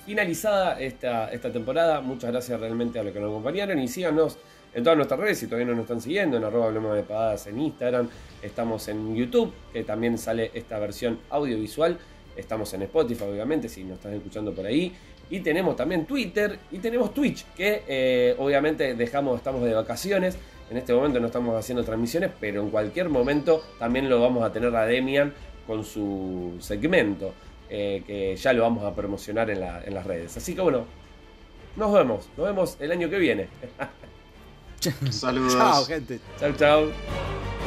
[0.05, 2.01] finalizada esta, esta temporada.
[2.01, 4.39] Muchas gracias realmente a los que nos acompañaron y síganos
[4.75, 7.47] en todas nuestras redes si todavía no nos están siguiendo, en arroba hablemos de pagadas
[7.47, 8.09] en Instagram,
[8.43, 11.99] estamos en YouTube, que también sale esta versión audiovisual,
[12.37, 14.95] estamos en Spotify obviamente, si nos están escuchando por ahí,
[15.31, 20.37] y tenemos también Twitter y tenemos Twitch, que eh, obviamente dejamos, estamos de vacaciones,
[20.71, 24.53] en este momento no estamos haciendo transmisiones, pero en cualquier momento también lo vamos a
[24.53, 25.33] tener a Demian
[25.66, 27.35] con su segmento,
[27.69, 30.37] eh, que ya lo vamos a promocionar en, las redes.
[30.37, 30.85] Así que bueno,
[31.77, 33.49] nos vemos, nos vemos el año que viene.
[35.11, 35.55] Saludos.
[35.55, 36.21] Chao, gente.
[36.39, 37.58] Chao, chao.